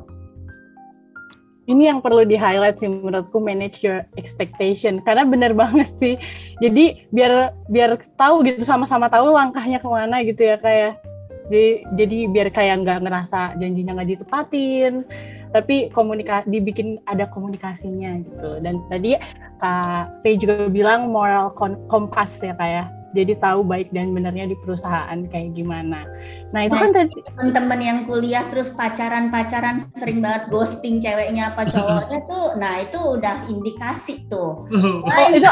Ini 1.66 1.82
yang 1.90 1.98
perlu 1.98 2.22
di 2.22 2.38
highlight 2.38 2.78
sih 2.78 2.86
menurutku 2.86 3.42
manage 3.42 3.82
your 3.82 4.06
expectation 4.14 5.02
karena 5.02 5.26
benar 5.26 5.50
banget 5.50 5.90
sih. 5.98 6.14
Jadi 6.62 7.10
biar 7.10 7.50
biar 7.66 7.98
tahu 8.14 8.46
gitu 8.46 8.62
sama-sama 8.62 9.10
tahu 9.10 9.34
langkahnya 9.34 9.82
ke 9.82 9.88
mana 9.90 10.22
gitu 10.22 10.46
ya 10.46 10.56
kayak 10.62 11.02
jadi, 11.46 11.86
jadi 11.94 12.18
biar 12.30 12.48
kayak 12.50 12.76
nggak 12.82 12.98
ngerasa 13.06 13.54
janjinya 13.58 13.98
nggak 13.98 14.10
ditepatin, 14.18 15.06
tapi 15.54 15.90
komunikasi 15.94 16.50
dibikin 16.50 16.98
ada 17.06 17.30
komunikasinya 17.30 18.18
gitu. 18.18 18.50
Dan 18.62 18.82
tadi 18.90 19.14
Kak 19.62 20.22
Faye 20.22 20.38
juga 20.38 20.66
bilang 20.66 21.10
moral 21.10 21.54
kompas 21.90 22.42
ya 22.42 22.54
kayak 22.58 22.90
jadi 23.14 23.38
tahu 23.38 23.62
baik 23.62 23.94
dan 23.94 24.10
benernya 24.10 24.50
di 24.50 24.56
perusahaan 24.58 25.18
kayak 25.30 25.54
gimana. 25.54 26.04
Nah 26.50 26.66
itu 26.66 26.74
kan 26.74 26.90
nah, 26.90 27.04
tadi 27.04 27.16
teman-teman 27.22 27.80
yang 27.82 27.98
kuliah 28.08 28.44
terus 28.50 28.72
pacaran-pacaran 28.74 29.82
sering 29.94 30.18
banget 30.24 30.50
ghosting 30.50 30.98
ceweknya 30.98 31.54
apa 31.54 31.68
cowoknya 31.70 32.20
tuh, 32.26 32.46
nah 32.58 32.82
itu 32.82 32.98
udah 32.98 33.46
indikasi 33.46 34.26
tuh. 34.26 34.66
Oh, 35.06 35.26
itu 35.30 35.50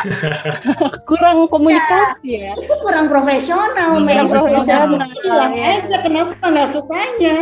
kurang 1.06 1.46
komunikasi 1.46 2.28
ya, 2.28 2.52
ya. 2.52 2.52
Itu 2.58 2.74
kurang 2.82 3.06
profesional, 3.06 4.02
kurang 4.02 4.28
profesional. 4.30 5.08
Bilang 5.22 5.52
ya. 5.54 5.64
aja 5.80 5.96
kenapa 6.02 6.44
nggak 6.44 6.68
sukanya. 6.74 7.36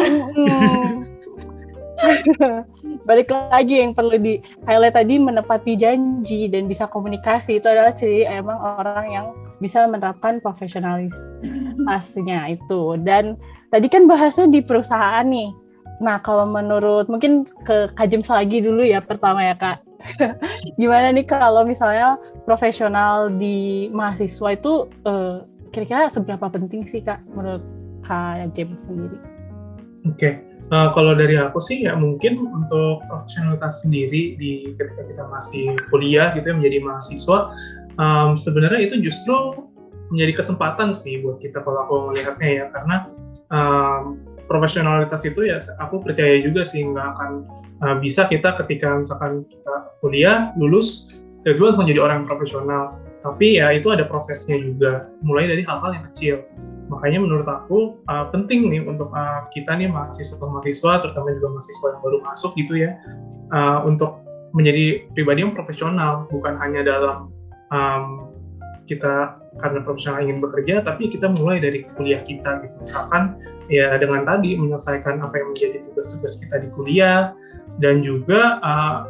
balik 3.09 3.31
lagi 3.31 3.83
yang 3.83 3.95
perlu 3.95 4.19
di 4.19 4.43
highlight 4.67 4.95
tadi 4.95 5.19
menepati 5.19 5.77
janji 5.79 6.49
dan 6.51 6.67
bisa 6.67 6.87
komunikasi 6.91 7.63
itu 7.63 7.69
adalah 7.71 7.95
ciri 7.95 8.27
emang 8.27 8.59
orang 8.59 9.07
yang 9.11 9.27
bisa 9.63 9.87
menerapkan 9.87 10.43
profesionalisasinya 10.43 12.51
itu. 12.59 12.99
Dan 12.99 13.39
tadi 13.71 13.87
kan 13.87 14.11
bahasnya 14.11 14.51
di 14.51 14.61
perusahaan 14.63 15.23
nih. 15.23 15.55
Nah, 16.03 16.19
kalau 16.19 16.51
menurut 16.51 17.07
mungkin 17.07 17.47
ke 17.63 17.95
Kajem 17.95 18.27
lagi 18.27 18.59
dulu 18.59 18.83
ya 18.83 18.99
pertama 18.99 19.47
ya 19.47 19.55
Kak. 19.55 19.87
Gimana 20.83 21.15
nih 21.15 21.31
kalau 21.31 21.63
misalnya 21.63 22.19
profesional 22.43 23.31
di 23.31 23.87
mahasiswa 23.95 24.51
itu 24.51 24.91
eh, 25.07 25.47
kira-kira 25.71 26.11
seberapa 26.11 26.51
penting 26.51 26.91
sih 26.91 27.07
Kak 27.07 27.23
menurut 27.31 27.63
Kak 28.03 28.51
James 28.59 28.83
sendiri? 28.83 29.15
Oke, 30.03 30.19
okay. 30.19 30.52
Uh, 30.73 30.89
kalau 30.97 31.13
dari 31.13 31.37
aku 31.37 31.61
sih 31.61 31.85
ya 31.85 31.93
mungkin 31.93 32.49
untuk 32.49 33.05
profesionalitas 33.05 33.85
sendiri 33.85 34.41
di 34.41 34.73
ketika 34.81 35.05
kita 35.05 35.25
masih 35.29 35.77
kuliah 35.93 36.33
gitu 36.33 36.49
ya 36.49 36.57
menjadi 36.57 36.79
mahasiswa 36.81 37.53
um, 38.01 38.41
sebenarnya 38.41 38.89
itu 38.89 39.05
justru 39.05 39.69
menjadi 40.13 40.45
kesempatan 40.45 40.93
sih 40.93 41.21
buat 41.25 41.41
kita 41.41 41.65
kalau 41.65 41.85
aku 41.89 41.95
melihatnya 42.13 42.49
ya. 42.49 42.65
Karena 42.73 42.97
um, 43.49 44.21
profesionalitas 44.49 45.25
itu 45.25 45.49
ya 45.49 45.61
aku 45.81 46.05
percaya 46.05 46.41
juga 46.45 46.65
sih 46.65 46.85
nggak 46.85 47.07
akan 47.17 47.31
uh, 47.85 47.97
bisa 48.01 48.29
kita 48.29 48.57
ketika 48.65 49.01
misalkan 49.01 49.49
kita 49.49 49.75
kuliah 50.05 50.53
lulus 50.61 51.17
itu 51.49 51.59
langsung 51.59 51.89
jadi 51.89 52.01
orang 52.01 52.29
profesional. 52.29 52.97
Tapi 53.23 53.63
ya 53.63 53.71
itu 53.73 53.89
ada 53.93 54.09
prosesnya 54.09 54.59
juga 54.59 55.09
mulai 55.23 55.47
dari 55.49 55.63
hal-hal 55.65 55.95
yang 55.95 56.05
kecil 56.13 56.37
makanya 56.93 57.25
menurut 57.25 57.49
aku 57.49 57.97
uh, 58.13 58.29
penting 58.29 58.69
nih 58.69 58.85
untuk 58.85 59.09
uh, 59.17 59.49
kita 59.49 59.73
nih 59.73 59.89
mahasiswa-mahasiswa 59.89 60.93
terutama 61.01 61.33
juga 61.33 61.49
mahasiswa 61.57 61.87
yang 61.97 62.03
baru 62.05 62.19
masuk 62.21 62.53
gitu 62.61 62.75
ya 62.77 62.91
uh, 63.57 63.81
untuk 63.89 64.21
menjadi 64.53 65.09
pribadi 65.17 65.41
yang 65.49 65.57
profesional 65.57 66.29
bukan 66.29 66.61
hanya 66.61 66.85
dalam 66.85 67.33
um, 67.73 68.29
kita 68.85 69.41
karena 69.61 69.85
profesional 69.85 70.25
ingin 70.25 70.41
bekerja, 70.41 70.81
tapi 70.81 71.13
kita 71.13 71.29
mulai 71.29 71.61
dari 71.61 71.85
kuliah 71.93 72.25
kita 72.25 72.65
gitu. 72.65 72.77
Misalkan 72.81 73.37
ya 73.69 74.01
dengan 74.01 74.25
tadi 74.25 74.57
menyelesaikan 74.57 75.21
apa 75.21 75.35
yang 75.37 75.53
menjadi 75.53 75.85
tugas-tugas 75.85 76.41
kita 76.41 76.65
di 76.65 76.69
kuliah 76.73 77.37
dan 77.81 78.01
juga 78.01 78.61
uh, 78.65 79.09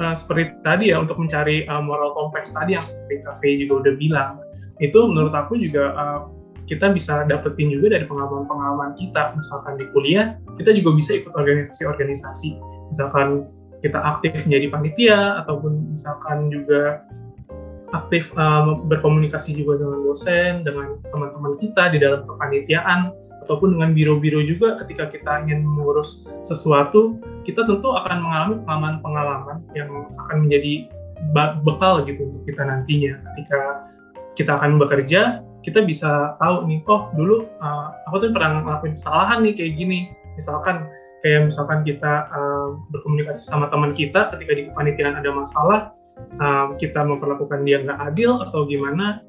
uh, 0.00 0.14
seperti 0.16 0.52
tadi 0.64 0.92
ya 0.92 1.00
untuk 1.00 1.16
mencari 1.16 1.64
uh, 1.68 1.80
moral 1.80 2.12
compass 2.12 2.52
tadi 2.52 2.76
yang 2.76 2.84
seperti 2.84 3.24
Cafe 3.24 3.48
juga 3.60 3.88
udah 3.88 3.94
bilang 3.96 4.32
itu 4.78 5.00
menurut 5.10 5.34
aku 5.34 5.58
juga 5.58 5.92
uh, 5.96 6.20
kita 6.68 6.92
bisa 6.92 7.24
dapetin 7.24 7.72
juga 7.72 7.96
dari 7.96 8.04
pengalaman-pengalaman 8.04 8.94
kita. 9.00 9.32
Misalkan 9.32 9.80
di 9.80 9.88
kuliah 9.96 10.36
kita 10.60 10.76
juga 10.76 10.94
bisa 10.94 11.16
ikut 11.16 11.32
organisasi-organisasi. 11.32 12.60
Misalkan 12.92 13.48
kita 13.80 13.98
aktif 13.98 14.36
menjadi 14.44 14.66
panitia 14.68 15.18
ataupun 15.44 15.96
misalkan 15.96 16.52
juga 16.52 17.02
aktif 17.96 18.28
um, 18.36 18.84
berkomunikasi 18.84 19.56
juga 19.56 19.80
dengan 19.80 20.04
dosen, 20.04 20.60
dengan 20.68 21.00
teman-teman 21.08 21.56
kita 21.56 21.88
di 21.96 21.98
dalam 22.04 22.20
kepanitiaan, 22.28 23.16
ataupun 23.48 23.80
dengan 23.80 23.96
biro-biro 23.96 24.44
juga. 24.44 24.76
Ketika 24.84 25.08
kita 25.08 25.48
ingin 25.48 25.64
mengurus 25.64 26.28
sesuatu, 26.44 27.16
kita 27.48 27.64
tentu 27.64 27.88
akan 27.96 28.20
mengalami 28.20 28.56
pengalaman-pengalaman 28.68 29.64
yang 29.72 29.88
akan 30.20 30.44
menjadi 30.44 30.84
bekal 31.64 32.04
gitu 32.04 32.28
untuk 32.28 32.44
kita 32.44 32.60
nantinya. 32.60 33.16
Ketika 33.32 33.60
kita 34.36 34.52
akan 34.60 34.76
bekerja, 34.76 35.40
kita 35.66 35.82
bisa 35.82 36.38
tahu 36.38 36.66
nih, 36.70 36.80
oh 36.86 37.10
dulu 37.14 37.46
uh, 37.58 37.94
aku 38.10 38.26
tuh 38.26 38.30
pernah 38.30 38.62
ngelakuin 38.62 38.94
kesalahan 38.94 39.42
nih 39.42 39.54
kayak 39.54 39.72
gini. 39.74 39.98
Misalkan 40.38 40.86
kayak 41.26 41.50
misalkan 41.50 41.82
kita 41.82 42.30
uh, 42.30 42.78
berkomunikasi 42.94 43.42
sama 43.42 43.66
teman 43.68 43.90
kita 43.90 44.30
ketika 44.34 44.52
di 44.54 44.62
kepanitiaan 44.70 45.18
ada 45.18 45.30
masalah, 45.34 45.80
uh, 46.38 46.74
kita 46.78 47.02
memperlakukan 47.02 47.66
dia 47.66 47.82
nggak 47.82 47.98
adil 48.14 48.38
atau 48.48 48.64
gimana 48.70 49.22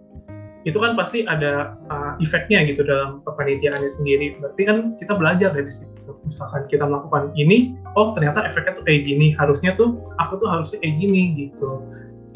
itu 0.68 0.76
kan 0.76 1.00
pasti 1.00 1.24
ada 1.24 1.80
uh, 1.88 2.20
efeknya 2.20 2.68
gitu 2.68 2.84
dalam 2.84 3.24
kepanitiaannya 3.24 3.88
sendiri. 3.88 4.36
Berarti 4.44 4.62
kan 4.68 4.78
kita 5.00 5.16
belajar 5.16 5.50
dari 5.56 5.72
situ. 5.72 6.12
Misalkan 6.28 6.68
kita 6.68 6.84
melakukan 6.84 7.32
ini, 7.40 7.80
oh 7.96 8.12
ternyata 8.12 8.44
efeknya 8.44 8.76
tuh 8.76 8.84
kayak 8.84 9.08
gini. 9.08 9.32
Harusnya 9.40 9.80
tuh 9.80 10.04
aku 10.20 10.36
tuh 10.36 10.52
harusnya 10.52 10.84
kayak 10.84 10.96
gini 11.00 11.22
gitu. 11.48 11.80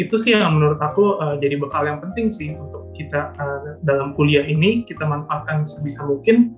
Itu 0.01 0.17
sih 0.17 0.33
yang 0.33 0.57
menurut 0.57 0.81
aku 0.81 1.21
uh, 1.21 1.37
jadi 1.37 1.61
bekal 1.61 1.85
yang 1.85 2.01
penting 2.01 2.33
sih 2.33 2.57
untuk 2.57 2.89
kita 2.97 3.33
uh, 3.37 3.77
dalam 3.85 4.17
kuliah 4.17 4.41
ini 4.41 4.81
kita 4.89 5.05
manfaatkan 5.05 5.65
sebisa 5.65 6.05
mungkin 6.09 6.57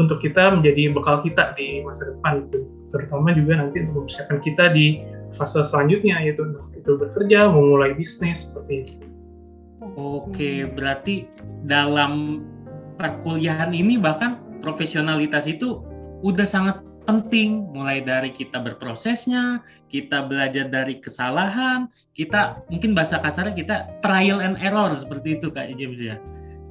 untuk 0.00 0.22
kita 0.22 0.54
menjadi 0.56 0.94
bekal 0.94 1.20
kita 1.20 1.52
di 1.58 1.82
masa 1.82 2.14
depan 2.14 2.46
itu. 2.48 2.64
Terutama 2.88 3.34
juga 3.34 3.60
nanti 3.60 3.82
untuk 3.84 4.06
mempersiapkan 4.06 4.38
kita 4.40 4.64
di 4.72 5.02
fase 5.34 5.64
selanjutnya 5.64 6.20
yaitu 6.22 6.44
itu 6.76 6.90
bekerja, 6.96 7.50
memulai 7.50 7.96
bisnis 7.96 8.52
seperti 8.52 8.86
itu. 8.86 8.96
Oke, 9.98 10.70
berarti 10.70 11.26
dalam 11.66 12.44
perkuliahan 12.96 13.74
ini 13.74 13.98
bahkan 13.98 14.38
profesionalitas 14.62 15.50
itu 15.50 15.82
udah 16.22 16.46
sangat 16.46 16.78
penting 17.02 17.66
mulai 17.74 17.98
dari 17.98 18.30
kita 18.30 18.62
berprosesnya, 18.62 19.58
kita 19.92 20.24
belajar 20.24 20.72
dari 20.72 20.98
kesalahan, 20.98 21.86
kita 22.16 22.64
mungkin 22.72 22.96
bahasa 22.96 23.20
kasarnya 23.20 23.52
kita 23.52 23.76
trial 24.00 24.40
and 24.40 24.56
error 24.64 24.88
seperti 24.96 25.36
itu 25.36 25.52
Kak 25.52 25.68
James 25.76 26.00
ya. 26.00 26.16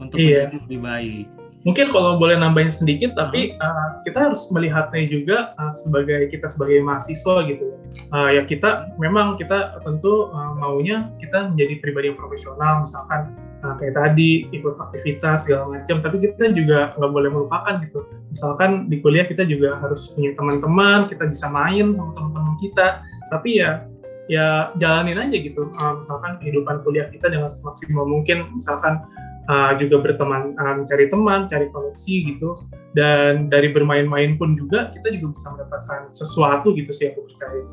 Untuk 0.02 0.18
iya. 0.18 0.50
menjadi 0.50 0.58
lebih 0.66 0.80
baik. 0.82 1.26
Mungkin 1.62 1.94
kalau 1.94 2.18
boleh 2.18 2.42
nambahin 2.42 2.74
sedikit 2.74 3.14
tapi 3.14 3.54
uh, 3.62 4.02
kita 4.02 4.18
harus 4.18 4.50
melihatnya 4.50 5.06
juga 5.06 5.54
uh, 5.62 5.70
sebagai 5.70 6.34
kita 6.34 6.50
sebagai 6.50 6.82
mahasiswa 6.82 7.46
gitu 7.46 7.78
uh, 8.10 8.30
ya 8.34 8.42
kita 8.50 8.90
memang 8.98 9.38
kita 9.38 9.78
tentu 9.86 10.34
uh, 10.34 10.58
maunya 10.58 11.14
kita 11.22 11.54
menjadi 11.54 11.78
pribadi 11.78 12.10
yang 12.10 12.18
profesional 12.18 12.82
misalkan 12.82 13.38
uh, 13.64 13.76
kayak 13.78 13.96
tadi 13.96 14.50
ikut 14.52 14.76
aktivitas 14.78 15.46
segala 15.48 15.80
macam 15.80 16.02
tapi 16.02 16.22
kita 16.22 16.52
juga 16.54 16.94
nggak 16.98 17.12
boleh 17.12 17.30
melupakan 17.30 17.82
gitu 17.86 18.06
misalkan 18.30 18.90
di 18.90 19.02
kuliah 19.02 19.26
kita 19.26 19.46
juga 19.46 19.78
harus 19.80 20.12
punya 20.14 20.36
teman-teman 20.36 21.10
kita 21.10 21.30
bisa 21.30 21.48
main 21.50 21.94
sama 21.96 22.12
teman-teman 22.18 22.56
kita 22.62 22.88
tapi 23.30 23.62
ya 23.62 23.86
ya 24.30 24.72
jalanin 24.80 25.18
aja 25.18 25.38
gitu 25.38 25.72
uh, 25.80 25.94
misalkan 25.98 26.38
kehidupan 26.40 26.84
kuliah 26.86 27.08
kita 27.10 27.32
dengan 27.32 27.50
semaksimal 27.50 28.06
mungkin 28.06 28.48
misalkan 28.56 29.02
uh, 29.50 29.74
juga 29.80 30.04
berteman, 30.04 30.54
uh, 30.60 30.74
mencari 30.84 31.10
teman, 31.10 31.50
cari 31.50 31.68
koneksi 31.72 32.16
gitu. 32.36 32.50
Dan 32.92 33.48
dari 33.48 33.72
bermain-main 33.72 34.36
pun 34.36 34.60
juga 34.60 34.92
kita 34.92 35.16
juga 35.16 35.32
bisa 35.32 35.48
mendapatkan 35.56 36.02
sesuatu 36.12 36.76
gitu 36.76 36.92
sih 36.92 37.16
aku 37.16 37.24
percaya. 37.24 37.64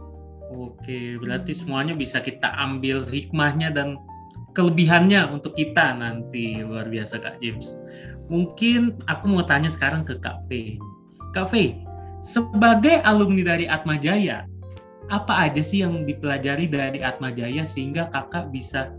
Oke, 0.48 1.20
berarti 1.20 1.52
semuanya 1.52 1.92
bisa 1.92 2.22
kita 2.22 2.48
ambil 2.56 3.04
hikmahnya 3.04 3.74
dan 3.74 3.98
kelebihannya 4.58 5.22
untuk 5.30 5.54
kita 5.54 5.94
nanti 5.94 6.58
luar 6.66 6.90
biasa 6.90 7.22
Kak 7.22 7.38
James. 7.38 7.78
Mungkin 8.26 9.06
aku 9.06 9.30
mau 9.30 9.46
tanya 9.46 9.70
sekarang 9.70 10.02
ke 10.02 10.18
Kak 10.18 10.50
V. 10.50 10.74
Kak 11.30 11.54
V, 11.54 11.78
sebagai 12.18 12.98
alumni 13.06 13.54
dari 13.54 13.70
Atma 13.70 13.94
Jaya, 13.94 14.42
apa 15.06 15.46
aja 15.46 15.62
sih 15.62 15.86
yang 15.86 16.02
dipelajari 16.02 16.66
dari 16.66 17.06
Atma 17.06 17.30
Jaya 17.30 17.62
sehingga 17.62 18.10
kakak 18.10 18.50
bisa 18.50 18.90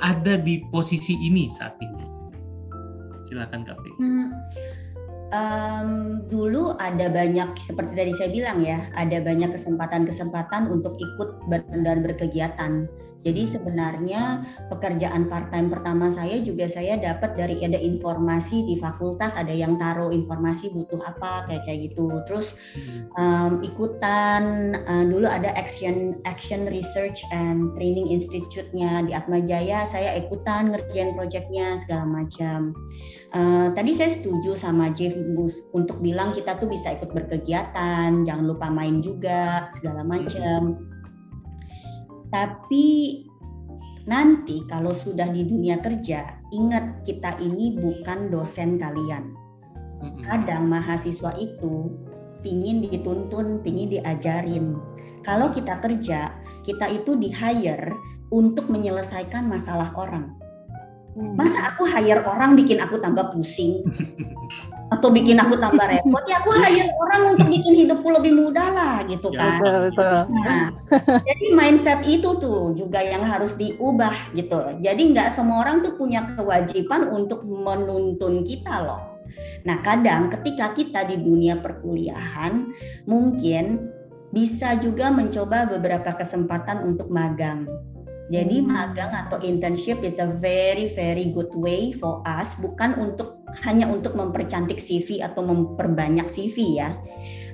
ada 0.00 0.40
di 0.40 0.64
posisi 0.72 1.14
ini 1.20 1.52
saat 1.52 1.76
ini? 1.84 2.04
Silakan 3.28 3.62
Kak 3.68 3.76
V. 3.76 3.84
Hmm, 4.00 4.28
um, 5.30 5.90
dulu 6.32 6.72
ada 6.80 7.12
banyak 7.12 7.54
seperti 7.60 7.92
tadi 7.92 8.12
saya 8.16 8.30
bilang 8.32 8.58
ya, 8.64 8.80
ada 8.96 9.20
banyak 9.20 9.52
kesempatan-kesempatan 9.52 10.72
untuk 10.72 10.96
ikut 10.96 11.44
dan 11.84 12.00
berkegiatan. 12.00 12.88
Jadi 13.24 13.48
sebenarnya 13.48 14.44
pekerjaan 14.68 15.32
part 15.32 15.48
time 15.48 15.72
pertama 15.72 16.12
saya 16.12 16.44
juga 16.44 16.68
saya 16.68 17.00
dapat 17.00 17.34
dari 17.34 17.56
ada 17.64 17.80
informasi 17.80 18.68
di 18.68 18.76
fakultas 18.76 19.32
ada 19.34 19.50
yang 19.50 19.80
taruh 19.80 20.12
informasi 20.12 20.68
butuh 20.76 21.00
apa 21.00 21.48
kayak 21.48 21.64
kayak 21.64 21.90
gitu. 21.90 22.20
Terus 22.28 22.52
um, 23.16 23.64
ikutan 23.64 24.76
uh, 24.84 25.04
dulu 25.08 25.24
ada 25.24 25.56
Action 25.56 26.20
Action 26.28 26.68
Research 26.68 27.24
and 27.32 27.72
Training 27.72 28.12
Institute-nya 28.12 29.08
di 29.08 29.16
Atma 29.16 29.40
Jaya. 29.40 29.88
Saya 29.88 30.20
ikutan 30.20 30.76
ngerjain 30.76 31.16
proyeknya 31.16 31.80
segala 31.80 32.04
macam. 32.04 32.76
Uh, 33.34 33.72
tadi 33.74 33.96
saya 33.96 34.14
setuju 34.14 34.54
sama 34.54 34.94
Jeff 34.94 35.16
untuk 35.74 35.98
bilang 35.98 36.30
kita 36.30 36.54
tuh 36.60 36.70
bisa 36.70 36.94
ikut 36.94 37.10
berkegiatan, 37.10 38.22
jangan 38.22 38.44
lupa 38.46 38.70
main 38.70 39.02
juga 39.02 39.66
segala 39.74 40.06
macam 40.06 40.93
tapi 42.34 43.22
nanti 44.10 44.66
kalau 44.66 44.90
sudah 44.90 45.30
di 45.30 45.46
dunia 45.46 45.78
kerja, 45.78 46.42
ingat 46.50 47.06
kita 47.06 47.38
ini 47.38 47.78
bukan 47.78 48.26
dosen 48.26 48.74
kalian. 48.74 49.38
Kadang 50.26 50.66
mahasiswa 50.66 51.30
itu 51.38 51.94
pingin 52.42 52.82
dituntun, 52.82 53.62
pingin 53.62 53.94
diajarin. 53.94 54.74
Kalau 55.22 55.54
kita 55.54 55.78
kerja, 55.78 56.34
kita 56.66 56.90
itu 56.90 57.14
di 57.14 57.30
hire 57.30 57.94
untuk 58.34 58.66
menyelesaikan 58.66 59.46
masalah 59.46 59.94
orang. 59.94 60.34
Hmm. 61.14 61.38
Masa 61.38 61.70
aku 61.70 61.86
hire 61.86 62.26
orang 62.26 62.58
bikin 62.58 62.82
aku 62.82 62.98
tambah 62.98 63.30
pusing 63.30 63.86
atau 64.92 65.08
bikin 65.08 65.40
aku 65.40 65.56
tambah 65.56 65.86
repot? 65.86 66.24
Ya 66.28 66.36
aku 66.40 66.50
hire 66.60 66.90
orang 66.90 67.22
untuk 67.36 67.48
bikin 67.48 67.74
hidupku 67.84 68.08
lebih 68.12 68.32
mudah 68.36 68.68
lah 68.72 68.94
gitu 69.08 69.32
ya, 69.32 69.40
kan. 69.40 69.58
Betul, 69.60 69.76
betul. 69.88 70.16
Nah, 70.32 70.64
jadi 71.24 71.44
mindset 71.56 72.00
itu 72.04 72.30
tuh 72.36 72.72
juga 72.76 73.00
yang 73.00 73.24
harus 73.24 73.56
diubah 73.56 74.34
gitu. 74.36 74.58
Jadi 74.84 75.02
nggak 75.14 75.28
semua 75.32 75.64
orang 75.64 75.80
tuh 75.80 75.96
punya 75.96 76.28
kewajiban 76.36 77.08
untuk 77.08 77.44
menuntun 77.44 78.44
kita 78.44 78.84
loh. 78.84 79.02
Nah 79.64 79.80
kadang 79.80 80.28
ketika 80.28 80.76
kita 80.76 81.00
di 81.08 81.20
dunia 81.20 81.58
perkuliahan 81.58 82.68
mungkin 83.08 83.90
bisa 84.34 84.74
juga 84.76 85.14
mencoba 85.14 85.64
beberapa 85.70 86.10
kesempatan 86.10 86.82
untuk 86.82 87.06
magang 87.06 87.70
jadi 88.32 88.56
hmm. 88.60 88.68
magang 88.68 89.12
atau 89.12 89.36
internship 89.44 90.00
is 90.00 90.16
a 90.16 90.28
very 90.40 90.88
very 90.96 91.28
good 91.28 91.52
way 91.52 91.92
for 91.92 92.24
us 92.24 92.56
bukan 92.56 92.96
untuk 92.96 93.43
hanya 93.62 93.86
untuk 93.86 94.18
mempercantik 94.18 94.82
CV 94.82 95.22
atau 95.22 95.46
memperbanyak 95.46 96.26
CV 96.26 96.82
ya. 96.82 96.98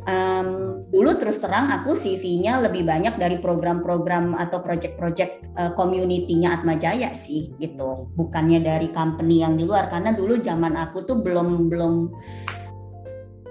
Um, 0.08 0.80
dulu 0.88 1.20
terus 1.20 1.36
terang 1.44 1.68
aku 1.68 1.92
CV-nya 1.92 2.64
lebih 2.64 2.88
banyak 2.88 3.20
dari 3.20 3.36
program-program 3.36 4.32
atau 4.32 4.64
project-project 4.64 5.52
uh, 5.60 5.76
community-nya 5.76 6.56
Atmajaya 6.56 7.12
sih 7.12 7.52
gitu. 7.60 8.08
Bukannya 8.16 8.64
dari 8.64 8.88
company 8.96 9.44
yang 9.44 9.60
di 9.60 9.68
luar 9.68 9.92
karena 9.92 10.16
dulu 10.16 10.40
zaman 10.40 10.72
aku 10.80 11.04
tuh 11.04 11.20
belum 11.20 11.68
belum 11.68 11.94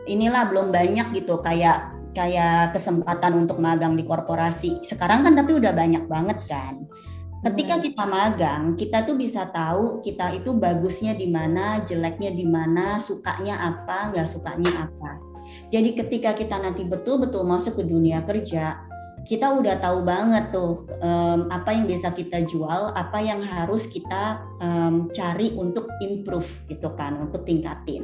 inilah 0.09 0.49
belum 0.49 0.73
banyak 0.73 1.21
gitu 1.21 1.37
kayak 1.37 1.93
kayak 2.17 2.73
kesempatan 2.73 3.45
untuk 3.45 3.61
magang 3.61 3.93
di 3.93 4.01
korporasi. 4.01 4.81
Sekarang 4.81 5.21
kan 5.21 5.37
tapi 5.37 5.53
udah 5.53 5.69
banyak 5.69 6.09
banget 6.09 6.39
kan. 6.49 6.89
Ketika 7.39 7.79
kita 7.79 8.03
magang, 8.03 8.75
kita 8.75 9.07
tuh 9.07 9.15
bisa 9.15 9.47
tahu 9.47 10.03
kita 10.03 10.35
itu 10.35 10.51
bagusnya 10.51 11.15
di 11.15 11.31
mana, 11.31 11.79
jeleknya 11.87 12.35
di 12.35 12.43
mana, 12.43 12.99
sukanya 12.99 13.55
apa, 13.63 14.11
nggak 14.11 14.27
sukanya 14.27 14.91
apa. 14.91 15.23
Jadi 15.71 15.95
ketika 15.95 16.35
kita 16.35 16.59
nanti 16.59 16.83
betul-betul 16.83 17.47
masuk 17.47 17.79
ke 17.79 17.83
dunia 17.87 18.27
kerja, 18.27 18.83
kita 19.23 19.55
udah 19.55 19.79
tahu 19.79 20.03
banget 20.03 20.51
tuh 20.51 20.87
um, 20.99 21.47
apa 21.51 21.75
yang 21.75 21.87
bisa 21.87 22.11
kita 22.11 22.43
jual, 22.43 22.91
apa 22.91 23.19
yang 23.23 23.39
harus 23.43 23.87
kita 23.87 24.43
um, 24.59 25.07
cari 25.11 25.55
untuk 25.55 25.87
improve 26.03 26.47
gitu 26.67 26.91
kan, 26.95 27.19
untuk 27.23 27.47
tingkatin. 27.47 28.03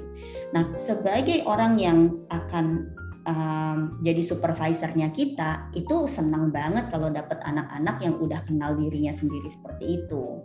Nah, 0.55 0.63
sebagai 0.79 1.43
orang 1.43 1.75
yang 1.75 2.23
akan 2.31 2.87
um, 3.25 3.99
jadi 4.01 4.21
supervisornya 4.21 5.11
kita 5.11 5.73
itu 5.73 6.05
senang 6.09 6.49
banget 6.53 6.89
kalau 6.93 7.09
dapat 7.11 7.41
anak-anak 7.43 8.01
yang 8.01 8.15
udah 8.21 8.39
kenal 8.45 8.77
dirinya 8.77 9.11
sendiri 9.11 9.49
seperti 9.51 10.01
itu. 10.01 10.41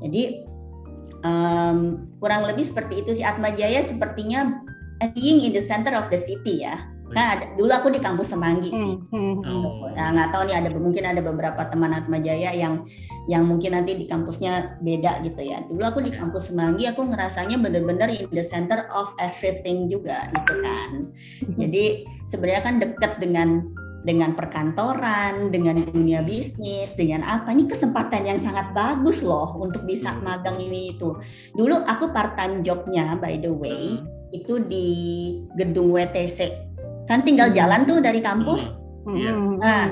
Jadi 0.00 0.22
um, 1.26 2.08
kurang 2.18 2.46
lebih 2.46 2.64
seperti 2.64 3.04
itu 3.04 3.10
sih 3.20 3.26
Atma 3.26 3.52
Jaya 3.52 3.84
sepertinya 3.84 4.64
being 5.12 5.44
in 5.44 5.52
the 5.52 5.64
center 5.64 5.92
of 5.96 6.08
the 6.12 6.20
city 6.20 6.64
ya 6.64 6.76
kan 7.10 7.26
ada, 7.36 7.44
dulu 7.58 7.70
aku 7.74 7.88
di 7.90 8.00
kampus 8.00 8.30
Semanggi 8.30 8.70
sih. 8.70 8.94
Hmm, 9.10 9.10
hmm, 9.10 9.34
hmm. 9.42 9.62
Oh. 9.66 9.90
Nah 9.90 10.06
nggak 10.14 10.28
tahu 10.30 10.42
nih 10.46 10.56
ada 10.62 10.68
mungkin 10.74 11.04
ada 11.04 11.20
beberapa 11.20 11.62
teman 11.66 11.90
Atma 11.90 12.22
Jaya 12.22 12.54
yang 12.54 12.86
yang 13.26 13.42
mungkin 13.44 13.74
nanti 13.74 13.98
di 13.98 14.06
kampusnya 14.06 14.78
beda 14.78 15.20
gitu 15.26 15.42
ya. 15.42 15.58
Dulu 15.66 15.82
aku 15.82 16.00
di 16.00 16.14
kampus 16.14 16.50
Semanggi 16.50 16.86
aku 16.86 17.06
ngerasanya 17.10 17.58
bener-bener 17.58 18.08
in 18.14 18.30
the 18.30 18.44
center 18.46 18.86
of 18.94 19.10
everything 19.18 19.90
juga 19.90 20.30
gitu 20.30 20.54
kan. 20.62 20.90
Jadi 21.58 22.06
sebenarnya 22.30 22.62
kan 22.62 22.74
dekat 22.78 23.12
dengan 23.18 23.66
dengan 24.00 24.32
perkantoran, 24.32 25.52
dengan 25.52 25.84
dunia 25.84 26.24
bisnis, 26.24 26.96
dengan 26.96 27.20
apa 27.20 27.52
ini 27.52 27.68
kesempatan 27.68 28.24
yang 28.24 28.40
sangat 28.40 28.72
bagus 28.72 29.20
loh 29.20 29.60
untuk 29.60 29.84
bisa 29.84 30.16
magang 30.24 30.56
ini 30.56 30.96
itu. 30.96 31.20
Dulu 31.52 31.84
aku 31.84 32.08
part 32.14 32.38
time 32.38 32.64
jobnya 32.64 33.12
by 33.20 33.36
the 33.36 33.52
way 33.52 34.00
itu 34.30 34.62
di 34.62 34.88
gedung 35.58 35.90
WTC 35.90 36.69
kan 37.10 37.26
tinggal 37.26 37.50
hmm. 37.50 37.58
jalan 37.58 37.80
tuh 37.82 37.98
dari 37.98 38.22
kampus. 38.22 38.78
Hmm. 39.02 39.18
Iya. 39.18 39.32
Nah, 39.58 39.84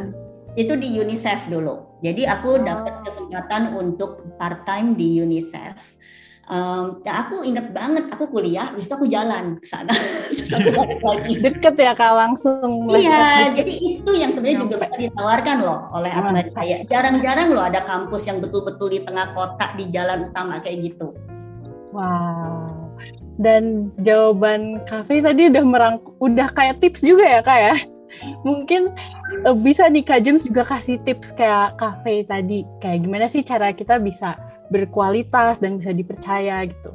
itu 0.54 0.78
di 0.78 0.94
UNICEF 1.02 1.50
dulu. 1.50 1.98
Jadi 1.98 2.22
aku 2.30 2.62
oh. 2.62 2.62
dapat 2.62 3.02
kesempatan 3.02 3.74
untuk 3.74 4.22
part 4.38 4.62
time 4.62 4.94
di 4.94 5.18
UNICEF. 5.18 5.98
Um, 6.48 7.04
ya 7.04 7.28
aku 7.28 7.44
inget 7.44 7.76
banget, 7.76 8.08
aku 8.08 8.24
kuliah, 8.32 8.72
habis 8.72 8.88
itu 8.88 8.94
aku 8.96 9.04
jalan 9.04 9.60
ke 9.60 9.68
sana. 9.68 9.92
Deket 11.44 11.76
ya 11.76 11.92
kak 11.92 12.14
langsung. 12.16 12.88
Iya, 12.88 13.52
jadi 13.52 13.68
itu 14.00 14.10
yang 14.16 14.32
sebenarnya 14.32 14.64
juga 14.64 14.76
bisa 14.80 14.96
ditawarkan 14.96 15.56
loh 15.60 15.92
oleh 15.92 16.08
Atma 16.08 16.40
Jaya. 16.40 16.88
Jarang-jarang 16.88 17.52
loh 17.52 17.68
ada 17.68 17.84
kampus 17.84 18.32
yang 18.32 18.40
betul-betul 18.40 18.88
di 18.96 19.04
tengah 19.04 19.36
kota 19.36 19.76
di 19.76 19.92
jalan 19.92 20.32
utama 20.32 20.56
kayak 20.64 20.88
gitu. 20.88 21.12
Wow 21.92 22.57
dan 23.38 23.94
jawaban 24.02 24.82
Kafe 24.84 25.22
tadi 25.22 25.48
udah 25.48 25.64
merang 25.64 25.96
udah 26.18 26.50
kayak 26.52 26.82
tips 26.82 27.06
juga 27.06 27.24
ya 27.24 27.40
kak 27.40 27.58
ya? 27.58 27.74
Mungkin 28.46 28.90
uh, 29.46 29.56
bisa 29.56 29.86
nih 29.86 30.02
kak 30.02 30.26
James 30.26 30.44
juga 30.44 30.66
kasih 30.66 30.98
tips 31.06 31.32
kayak 31.38 31.78
Kafe 31.78 32.26
tadi. 32.26 32.66
Kayak 32.82 33.06
gimana 33.06 33.26
sih 33.30 33.46
cara 33.46 33.70
kita 33.70 34.02
bisa 34.02 34.34
berkualitas 34.68 35.62
dan 35.62 35.78
bisa 35.78 35.94
dipercaya 35.94 36.66
gitu? 36.66 36.90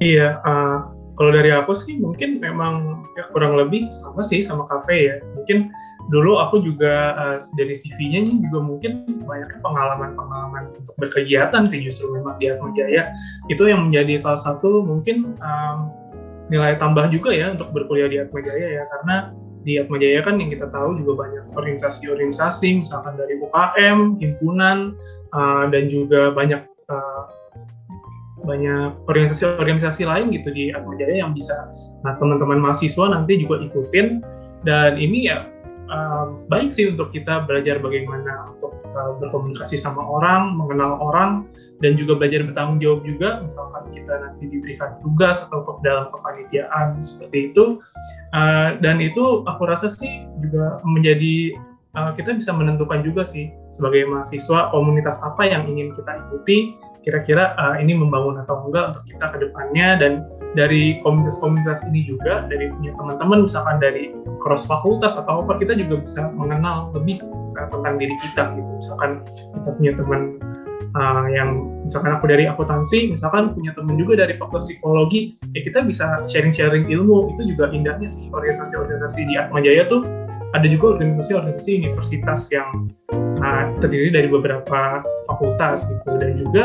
Iya 0.00 0.40
uh, 0.46 0.88
kalau 1.18 1.36
dari 1.36 1.52
aku 1.52 1.76
sih 1.76 2.00
mungkin 2.00 2.40
memang 2.40 3.04
ya 3.18 3.28
kurang 3.34 3.58
lebih 3.58 3.90
sama 3.92 4.22
sih 4.24 4.40
sama 4.40 4.64
Kafe 4.64 5.12
ya. 5.12 5.16
Mungkin 5.36 5.68
dulu 6.10 6.42
aku 6.42 6.58
juga 6.60 7.14
uh, 7.14 7.38
dari 7.54 7.72
CV-nya 7.72 8.26
juga 8.42 8.58
mungkin 8.58 9.06
banyak 9.22 9.62
pengalaman-pengalaman 9.62 10.74
untuk 10.74 10.94
berkegiatan 10.98 11.70
sih 11.70 11.86
justru 11.86 12.10
memang 12.10 12.36
di 12.42 12.50
Atma 12.50 12.74
Jaya. 12.74 13.14
Itu 13.46 13.70
yang 13.70 13.88
menjadi 13.88 14.18
salah 14.18 14.42
satu 14.42 14.82
mungkin 14.82 15.38
um, 15.38 15.94
nilai 16.50 16.74
tambah 16.82 17.06
juga 17.14 17.30
ya 17.30 17.54
untuk 17.54 17.70
berkuliah 17.70 18.10
di 18.10 18.18
Atma 18.18 18.42
Jaya 18.42 18.82
ya. 18.82 18.84
Karena 18.90 19.16
di 19.62 19.78
Atma 19.78 19.96
Jaya 20.02 20.20
kan 20.26 20.42
yang 20.42 20.50
kita 20.50 20.66
tahu 20.74 20.98
juga 20.98 21.12
banyak 21.26 21.44
organisasi-organisasi 21.54 22.82
misalkan 22.82 23.14
dari 23.14 23.38
UKM, 23.38 24.18
himpunan 24.18 24.98
uh, 25.30 25.70
dan 25.70 25.86
juga 25.86 26.34
banyak 26.34 26.66
uh, 26.90 27.24
banyak 28.40 28.96
organisasi-organisasi 29.06 30.10
lain 30.10 30.34
gitu 30.34 30.50
di 30.50 30.74
Atma 30.74 30.98
Jaya 30.98 31.22
yang 31.22 31.32
bisa 31.38 31.54
nah 32.00 32.16
teman-teman 32.16 32.58
mahasiswa 32.58 33.14
nanti 33.14 33.38
juga 33.38 33.62
ikutin. 33.62 34.26
Dan 34.60 35.00
ini 35.00 35.24
ya 35.24 35.48
uh, 35.90 36.32
baik 36.48 36.70
sih 36.70 36.94
untuk 36.94 37.10
kita 37.10 37.44
belajar 37.44 37.82
bagaimana 37.82 38.54
untuk 38.54 38.78
uh, 38.94 39.18
berkomunikasi 39.18 39.76
sama 39.76 40.00
orang, 40.00 40.56
mengenal 40.56 40.96
orang, 41.02 41.44
dan 41.84 41.98
juga 41.98 42.16
belajar 42.16 42.46
bertanggung 42.46 42.78
jawab 42.80 43.00
juga. 43.04 43.42
Misalkan 43.42 43.90
kita 43.92 44.14
nanti 44.22 44.48
diberikan 44.48 44.96
tugas 45.02 45.42
atau 45.44 45.66
dalam 45.82 46.08
kepanitiaan 46.14 47.02
seperti 47.02 47.52
itu, 47.52 47.82
uh, 48.32 48.78
dan 48.80 49.02
itu 49.02 49.42
aku 49.44 49.68
rasa 49.68 49.90
sih 49.90 50.24
juga 50.38 50.78
menjadi 50.86 51.58
uh, 51.98 52.14
kita 52.14 52.38
bisa 52.38 52.54
menentukan 52.54 53.02
juga 53.02 53.26
sih 53.26 53.50
sebagai 53.74 54.06
mahasiswa 54.06 54.70
komunitas 54.70 55.18
apa 55.20 55.42
yang 55.46 55.66
ingin 55.66 55.92
kita 55.98 56.22
ikuti 56.28 56.78
kira-kira 57.00 57.56
uh, 57.56 57.76
ini 57.80 57.96
membangun 57.96 58.40
atau 58.44 58.68
enggak 58.68 58.94
untuk 58.94 59.04
kita 59.08 59.26
ke 59.32 59.38
depannya. 59.48 59.88
Dan 60.00 60.12
dari 60.58 61.00
komunitas-komunitas 61.00 61.86
ini 61.88 62.04
juga 62.04 62.44
dari 62.48 62.68
punya 62.72 62.92
teman-teman 62.96 63.48
misalkan 63.48 63.76
dari 63.80 64.12
cross 64.40 64.68
fakultas 64.68 65.16
atau 65.16 65.44
apa 65.44 65.56
kita 65.60 65.76
juga 65.76 66.04
bisa 66.04 66.28
mengenal 66.34 66.92
lebih 66.92 67.22
uh, 67.56 67.68
tentang 67.72 67.96
diri 67.96 68.14
kita 68.20 68.52
gitu. 68.58 68.70
Misalkan 68.80 69.10
kita 69.56 69.70
punya 69.76 69.92
teman 69.96 70.20
uh, 70.96 71.26
yang 71.30 71.68
misalkan 71.86 72.14
aku 72.14 72.30
dari 72.30 72.46
akuntansi 72.46 73.10
misalkan 73.10 73.54
punya 73.54 73.74
teman 73.74 73.96
juga 73.98 74.22
dari 74.26 74.34
fakultas 74.36 74.70
psikologi 74.70 75.34
ya 75.54 75.60
kita 75.64 75.82
bisa 75.82 76.22
sharing-sharing 76.26 76.86
ilmu 76.90 77.34
itu 77.36 77.54
juga 77.54 77.70
indahnya 77.74 78.06
sih 78.06 78.30
organisasi-organisasi 78.30 79.26
di 79.26 79.34
Atmajaya 79.38 79.86
tuh 79.90 80.06
ada 80.54 80.66
juga 80.66 80.98
organisasi-organisasi 80.98 81.70
universitas 81.82 82.50
yang 82.50 82.90
uh, 83.42 83.64
terdiri 83.78 84.10
dari 84.12 84.28
beberapa 84.28 85.02
fakultas 85.26 85.86
gitu 85.88 86.10
dan 86.18 86.36
juga 86.36 86.62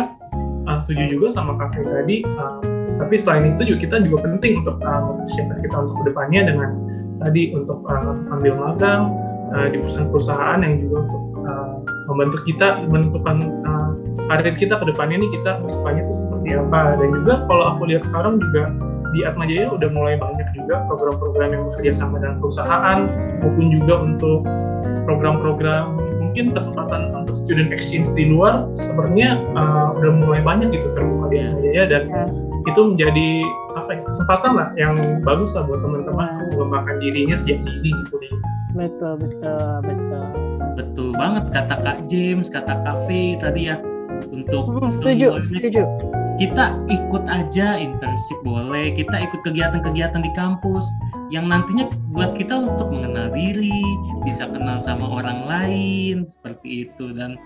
uh, 0.68 0.80
setuju 0.82 1.18
juga 1.18 1.28
sama 1.34 1.56
Kak 1.58 1.78
tadi. 1.78 2.26
Uh, 2.26 2.60
tapi 2.96 3.20
selain 3.20 3.56
itu 3.56 3.76
juga 3.76 3.80
kita 3.88 3.96
juga 4.08 4.24
penting 4.24 4.64
untuk 4.64 4.80
uh, 4.84 5.20
kita 5.60 5.76
untuk 5.76 5.96
ke 6.00 6.04
depannya 6.16 6.48
dengan 6.48 6.70
tadi 7.20 7.52
untuk 7.56 7.84
uh, 7.88 8.16
ambil 8.36 8.54
magang 8.56 9.12
uh, 9.56 9.68
di 9.68 9.80
perusahaan-perusahaan 9.84 10.60
yang 10.64 10.76
juga 10.80 10.98
untuk 11.08 11.24
uh, 11.44 11.76
membantu 12.08 12.38
kita 12.48 12.88
menentukan 12.88 13.38
uh, 13.68 13.92
karir 14.30 14.56
kita 14.58 14.80
ke 14.82 14.86
depannya 14.90 15.22
ini 15.22 15.28
kita 15.30 15.62
sukanya 15.70 16.08
itu 16.10 16.14
seperti 16.26 16.58
apa 16.58 16.98
dan 16.98 17.10
juga 17.22 17.34
kalau 17.46 17.66
aku 17.78 17.82
lihat 17.90 18.04
sekarang 18.10 18.42
juga 18.42 18.74
di 19.16 19.24
Atma 19.24 19.48
Jaya 19.48 19.72
udah 19.72 19.90
mulai 19.96 20.20
banyak 20.20 20.48
juga 20.52 20.84
program-program 20.92 21.50
yang 21.56 21.64
bekerja 21.72 21.92
sama 21.96 22.20
dengan 22.20 22.44
perusahaan 22.44 23.00
maupun 23.40 23.66
juga 23.72 23.96
untuk 24.04 24.44
program-program 25.08 25.96
mungkin 26.20 26.52
kesempatan 26.52 27.16
untuk 27.16 27.38
student 27.38 27.72
exchange 27.72 28.12
di 28.12 28.28
luar 28.28 28.68
sebenarnya 28.76 29.40
uh, 29.56 29.96
udah 29.96 30.12
mulai 30.20 30.42
banyak 30.44 30.74
gitu 30.76 30.92
terbuka 30.92 31.32
di 31.32 31.40
Jaya 31.72 31.84
dan 31.88 32.04
ya. 32.12 32.26
itu 32.68 32.82
menjadi 32.92 33.30
apa 33.80 33.90
ya 33.96 34.02
kesempatan 34.04 34.52
lah 34.58 34.68
yang 34.76 34.96
bagus 35.24 35.56
lah 35.56 35.64
buat 35.64 35.80
teman-teman 35.80 36.28
ya. 36.28 36.44
mengembangkan 36.60 36.96
dirinya 37.00 37.36
sejak 37.40 37.64
dini 37.64 37.96
gitu 38.04 38.16
nih. 38.20 38.32
Betul 38.76 39.16
betul 39.16 39.80
betul. 39.88 40.26
Betul 40.76 41.10
banget 41.16 41.44
kata 41.56 41.76
Kak 41.80 41.98
James, 42.12 42.52
kata 42.52 42.84
Kak 42.84 43.08
Faye 43.08 43.40
tadi 43.40 43.72
ya 43.72 43.80
untuk 44.30 44.76
hmm, 44.76 44.92
setuju 45.02 45.28
setuju. 45.42 45.84
Kita 46.36 46.76
ikut 46.92 47.24
aja 47.32 47.80
internship 47.80 48.40
boleh, 48.44 48.92
kita 48.92 49.24
ikut 49.24 49.40
kegiatan-kegiatan 49.48 50.20
di 50.20 50.32
kampus 50.36 50.84
yang 51.32 51.48
nantinya 51.48 51.88
buat 52.12 52.36
kita 52.36 52.60
untuk 52.60 52.92
mengenal 52.92 53.32
diri, 53.32 53.72
bisa 54.28 54.44
kenal 54.52 54.76
sama 54.84 55.08
orang 55.08 55.48
lain 55.48 56.16
seperti 56.28 56.92
itu. 56.92 57.16
Dan 57.16 57.40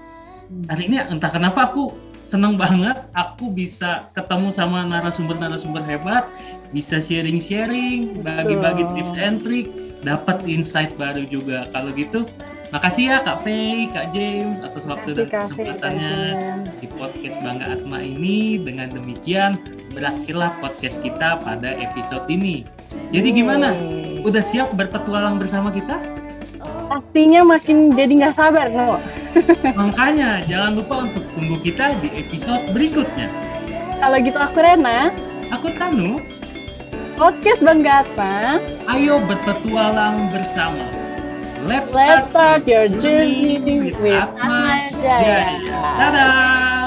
hari 0.65 0.89
ini 0.89 0.97
entah 1.05 1.29
kenapa 1.29 1.69
aku 1.69 1.93
senang 2.25 2.57
banget 2.57 2.97
aku 3.13 3.53
bisa 3.53 4.09
ketemu 4.17 4.49
sama 4.49 4.85
narasumber-narasumber 4.89 5.85
hebat, 5.85 6.25
bisa 6.73 6.97
sharing-sharing, 6.97 8.25
bagi-bagi 8.25 8.89
tips 8.97 9.13
and 9.21 9.37
trick, 9.45 9.69
dapat 10.01 10.41
insight 10.49 10.93
baru 10.97 11.29
juga. 11.29 11.69
Kalau 11.69 11.93
gitu 11.93 12.25
Makasih 12.69 13.03
ya 13.10 13.17
Kak 13.25 13.41
Faye, 13.41 13.89
Kak 13.89 14.13
James 14.13 14.62
atas 14.62 14.86
waktu 14.86 15.17
dan 15.17 15.25
kesempatannya 15.25 16.17
di 16.69 16.88
podcast 16.93 17.38
Bangga 17.41 17.65
Atma 17.73 17.97
ini. 17.97 18.62
Dengan 18.62 18.93
demikian 18.93 19.58
berakhirlah 19.89 20.53
podcast 20.62 21.01
kita 21.01 21.41
pada 21.41 21.73
episode 21.82 22.29
ini. 22.29 22.62
Jadi 23.10 23.41
gimana? 23.41 23.73
Udah 24.21 24.38
siap 24.45 24.77
berpetualang 24.77 25.41
bersama 25.41 25.73
kita? 25.73 25.97
Pastinya 26.86 27.41
makin 27.41 27.89
jadi 27.97 28.13
nggak 28.21 28.38
sabar 28.38 28.69
kok. 28.69 29.01
Makanya 29.82 30.45
jangan 30.45 30.77
lupa 30.77 31.10
untuk 31.10 31.25
tunggu 31.34 31.58
kita 31.65 31.97
di 32.05 32.21
episode 32.21 32.69
berikutnya. 32.69 33.34
Kalau 33.97 34.17
gitu 34.21 34.38
aku 34.38 34.58
Rena. 34.62 35.10
Aku 35.58 35.73
Tanu. 35.73 36.21
Podcast 37.17 37.65
Bangga 37.65 38.05
Atma. 38.05 38.62
Ayo 38.93 39.17
berpetualang 39.25 40.29
bersama. 40.29 40.98
Let's, 41.67 41.93
Let's 41.93 42.27
start, 42.27 42.63
start 42.63 42.67
your 42.67 42.87
journey 43.01 43.59
with 43.91 43.95
Atma 43.99 44.89
Jaya. 45.01 45.59
Dadah! 45.67 46.78